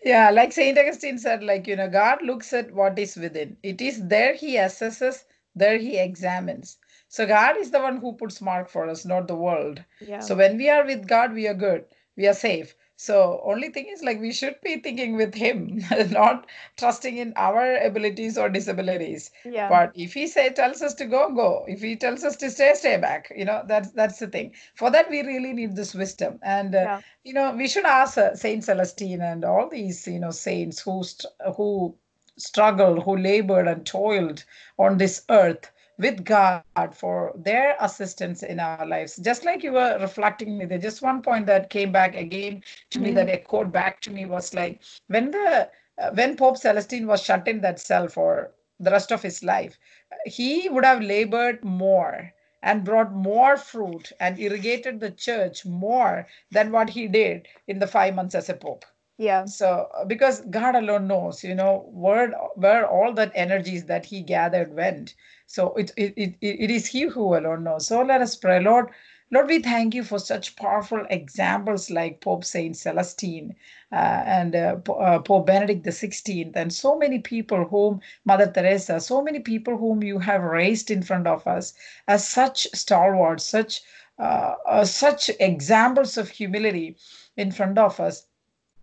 yeah, 0.04 0.30
like 0.30 0.52
Saint 0.52 0.78
Augustine 0.78 1.18
said, 1.18 1.42
like, 1.42 1.66
you 1.66 1.76
know, 1.76 1.88
God 1.88 2.22
looks 2.22 2.52
at 2.52 2.72
what 2.72 2.98
is 2.98 3.16
within. 3.16 3.56
It 3.62 3.80
is 3.80 4.06
there 4.06 4.34
he 4.34 4.56
assesses, 4.56 5.24
there 5.58 5.78
he 5.78 5.98
examines. 5.98 6.78
So 7.08 7.26
God 7.26 7.56
is 7.56 7.70
the 7.70 7.80
one 7.80 7.98
who 7.98 8.12
puts 8.12 8.40
mark 8.40 8.68
for 8.68 8.88
us, 8.88 9.04
not 9.04 9.28
the 9.28 9.34
world. 9.34 9.82
Yeah. 10.00 10.20
So 10.20 10.34
when 10.34 10.56
we 10.56 10.68
are 10.68 10.84
with 10.84 11.06
God, 11.08 11.32
we 11.32 11.46
are 11.48 11.54
good. 11.54 11.84
We 12.16 12.26
are 12.26 12.34
safe. 12.34 12.74
So 13.00 13.40
only 13.44 13.68
thing 13.68 13.86
is 13.86 14.02
like 14.02 14.20
we 14.20 14.32
should 14.32 14.60
be 14.60 14.80
thinking 14.80 15.16
with 15.16 15.32
him, 15.32 15.80
not 16.10 16.48
trusting 16.76 17.16
in 17.16 17.32
our 17.36 17.76
abilities 17.76 18.36
or 18.36 18.48
disabilities. 18.48 19.30
Yeah. 19.44 19.68
But 19.68 19.92
if 19.94 20.14
he 20.14 20.26
say 20.26 20.50
tells 20.50 20.82
us 20.82 20.94
to 20.94 21.06
go, 21.06 21.32
go. 21.32 21.64
If 21.68 21.80
he 21.80 21.94
tells 21.94 22.24
us 22.24 22.34
to 22.38 22.50
stay, 22.50 22.72
stay 22.74 22.96
back. 22.96 23.32
You 23.34 23.44
know 23.44 23.62
that's 23.66 23.92
that's 23.92 24.18
the 24.18 24.26
thing. 24.26 24.52
For 24.74 24.90
that 24.90 25.08
we 25.08 25.22
really 25.22 25.52
need 25.52 25.76
this 25.76 25.94
wisdom, 25.94 26.40
and 26.42 26.74
uh, 26.74 26.78
yeah. 26.78 27.00
you 27.22 27.34
know 27.34 27.52
we 27.54 27.68
should 27.68 27.84
ask 27.84 28.18
uh, 28.18 28.34
Saint 28.34 28.64
Celestine 28.64 29.22
and 29.22 29.44
all 29.44 29.68
these 29.68 30.04
you 30.08 30.18
know 30.18 30.32
saints 30.32 30.80
who 30.80 31.04
st- 31.04 31.32
who 31.56 31.96
struggled, 32.38 33.02
who 33.02 33.16
labored 33.16 33.68
and 33.68 33.84
toiled 33.84 34.44
on 34.78 34.96
this 34.96 35.24
earth 35.30 35.70
with 35.98 36.24
God 36.24 36.62
for 36.92 37.32
their 37.36 37.76
assistance 37.80 38.42
in 38.42 38.60
our 38.60 38.86
lives. 38.86 39.16
Just 39.16 39.44
like 39.44 39.62
you 39.62 39.72
were 39.72 39.98
reflecting 40.00 40.56
me, 40.56 40.64
there 40.64 40.78
just 40.78 41.02
one 41.02 41.22
point 41.22 41.46
that 41.46 41.70
came 41.70 41.90
back 41.90 42.14
again 42.14 42.62
to 42.90 42.98
mm-hmm. 42.98 43.08
me 43.08 43.14
that 43.14 43.28
echoed 43.28 43.72
back 43.72 44.00
to 44.02 44.10
me 44.10 44.24
was 44.24 44.54
like 44.54 44.80
when 45.08 45.32
the 45.32 45.68
uh, 46.00 46.10
when 46.12 46.36
Pope 46.36 46.56
Celestine 46.56 47.06
was 47.06 47.22
shut 47.22 47.48
in 47.48 47.60
that 47.60 47.80
cell 47.80 48.06
for 48.06 48.52
the 48.78 48.90
rest 48.90 49.10
of 49.10 49.22
his 49.22 49.42
life, 49.42 49.76
he 50.24 50.68
would 50.68 50.84
have 50.84 51.02
labored 51.02 51.64
more 51.64 52.32
and 52.62 52.84
brought 52.84 53.12
more 53.12 53.56
fruit 53.56 54.12
and 54.20 54.38
irrigated 54.38 55.00
the 55.00 55.10
church 55.10 55.66
more 55.66 56.26
than 56.50 56.70
what 56.70 56.90
he 56.90 57.08
did 57.08 57.48
in 57.66 57.78
the 57.78 57.86
five 57.86 58.14
months 58.14 58.34
as 58.34 58.48
a 58.48 58.54
pope. 58.54 58.84
Yeah. 59.18 59.46
So 59.46 59.88
because 60.06 60.42
God 60.42 60.76
alone 60.76 61.08
knows, 61.08 61.44
you 61.44 61.54
know, 61.54 61.88
where 61.92 62.30
where 62.56 62.86
all 62.88 63.12
that 63.14 63.32
energies 63.34 63.86
that 63.86 64.06
he 64.06 64.22
gathered 64.22 64.74
went. 64.74 65.14
So 65.46 65.74
it, 65.74 65.92
it, 65.96 66.14
it, 66.16 66.34
it 66.40 66.70
is 66.70 66.86
He 66.86 67.02
who 67.02 67.36
alone 67.36 67.64
knows. 67.64 67.86
So 67.88 68.02
let 68.02 68.22
us 68.22 68.36
pray. 68.36 68.60
Lord, 68.60 68.90
Lord, 69.32 69.48
we 69.48 69.60
thank 69.60 69.94
you 69.94 70.04
for 70.04 70.18
such 70.20 70.56
powerful 70.56 71.06
examples 71.10 71.90
like 71.90 72.20
Pope 72.22 72.44
Saint 72.44 72.76
Celestine 72.76 73.56
uh, 73.92 74.22
and 74.26 74.54
uh, 74.56 74.76
uh, 74.92 75.18
Pope 75.20 75.46
Benedict 75.46 75.84
XVI, 75.86 76.52
and 76.56 76.72
so 76.72 76.96
many 76.98 77.18
people 77.20 77.64
whom 77.66 78.00
Mother 78.24 78.50
Teresa, 78.52 79.00
so 79.00 79.22
many 79.22 79.40
people 79.40 79.76
whom 79.78 80.02
you 80.04 80.18
have 80.20 80.42
raised 80.44 80.90
in 80.90 81.02
front 81.02 81.26
of 81.26 81.46
us 81.46 81.74
as 82.08 82.28
such 82.28 82.68
stalwarts, 82.74 83.44
such 83.44 83.82
uh, 84.20 84.54
uh, 84.68 84.84
such 84.84 85.30
examples 85.40 86.16
of 86.18 86.30
humility 86.30 86.96
in 87.36 87.52
front 87.52 87.78
of 87.78 88.00
us. 88.00 88.27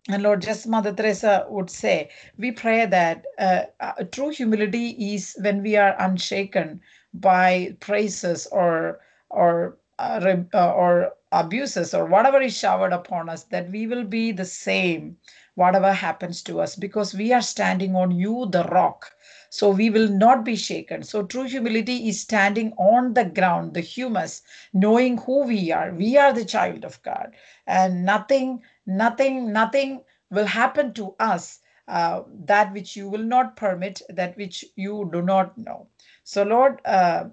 And 0.09 0.21
Lord, 0.23 0.41
just 0.43 0.67
Mother 0.67 0.93
Teresa 0.93 1.45
would 1.49 1.69
say, 1.69 2.09
we 2.37 2.51
pray 2.51 2.85
that 2.85 3.25
uh, 3.39 3.63
uh, 3.79 4.03
true 4.11 4.29
humility 4.29 4.89
is 5.15 5.35
when 5.41 5.63
we 5.63 5.75
are 5.77 5.95
unshaken 5.99 6.81
by 7.13 7.75
praises 7.79 8.45
or 8.47 8.99
or 9.29 9.77
uh, 9.97 10.35
uh, 10.53 10.73
or 10.73 11.13
abuses 11.31 11.93
or 11.93 12.05
whatever 12.05 12.39
is 12.41 12.57
showered 12.57 12.93
upon 12.93 13.29
us, 13.29 13.45
that 13.45 13.71
we 13.71 13.87
will 13.87 14.03
be 14.03 14.31
the 14.31 14.45
same 14.45 15.17
whatever 15.55 15.91
happens 15.93 16.41
to 16.43 16.61
us 16.61 16.75
because 16.75 17.15
we 17.15 17.33
are 17.33 17.41
standing 17.41 17.95
on 17.95 18.11
you, 18.11 18.45
the 18.51 18.63
rock. 18.65 19.11
So 19.49 19.69
we 19.69 19.89
will 19.89 20.08
not 20.08 20.43
be 20.43 20.55
shaken. 20.55 21.03
So 21.03 21.23
true 21.23 21.43
humility 21.43 22.08
is 22.10 22.21
standing 22.21 22.73
on 22.73 23.13
the 23.13 23.25
ground, 23.25 23.73
the 23.73 23.81
humus, 23.81 24.41
knowing 24.73 25.17
who 25.19 25.45
we 25.45 25.71
are. 25.71 25.93
We 25.93 26.17
are 26.17 26.34
the 26.34 26.45
child 26.45 26.84
of 26.86 27.01
God. 27.03 27.36
And 27.67 28.05
nothing, 28.05 28.62
nothing, 28.86 29.51
nothing 29.51 30.03
will 30.29 30.45
happen 30.45 30.93
to 30.93 31.15
us 31.19 31.60
uh, 31.88 32.23
that 32.45 32.73
which 32.73 32.95
you 32.95 33.08
will 33.10 33.23
not 33.23 33.55
permit, 33.55 34.01
that 34.10 34.36
which 34.38 34.65
you 34.75 35.10
do 35.13 35.21
not 35.21 35.58
know. 35.58 35.88
So, 36.23 36.43
Lord, 36.43 36.81
uh, 36.86 37.25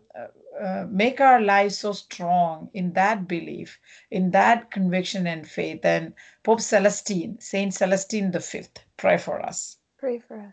uh, 0.61 0.87
make 0.90 1.20
our 1.20 1.40
lives 1.40 1.79
so 1.79 1.92
strong 1.92 2.68
in 2.75 2.92
that 2.92 3.27
belief, 3.27 3.81
in 4.11 4.31
that 4.33 4.70
conviction 4.70 5.27
and 5.27 5.48
faith. 5.48 5.85
And 5.85 6.12
Pope 6.42 6.61
Celestine, 6.61 7.40
Saint 7.40 7.72
Celestine 7.72 8.31
the 8.33 8.40
Fifth, 8.40 8.85
pray 8.98 9.16
for 9.16 9.40
us. 9.40 9.79
Pray 9.98 10.18
for 10.18 10.38
us. 10.38 10.53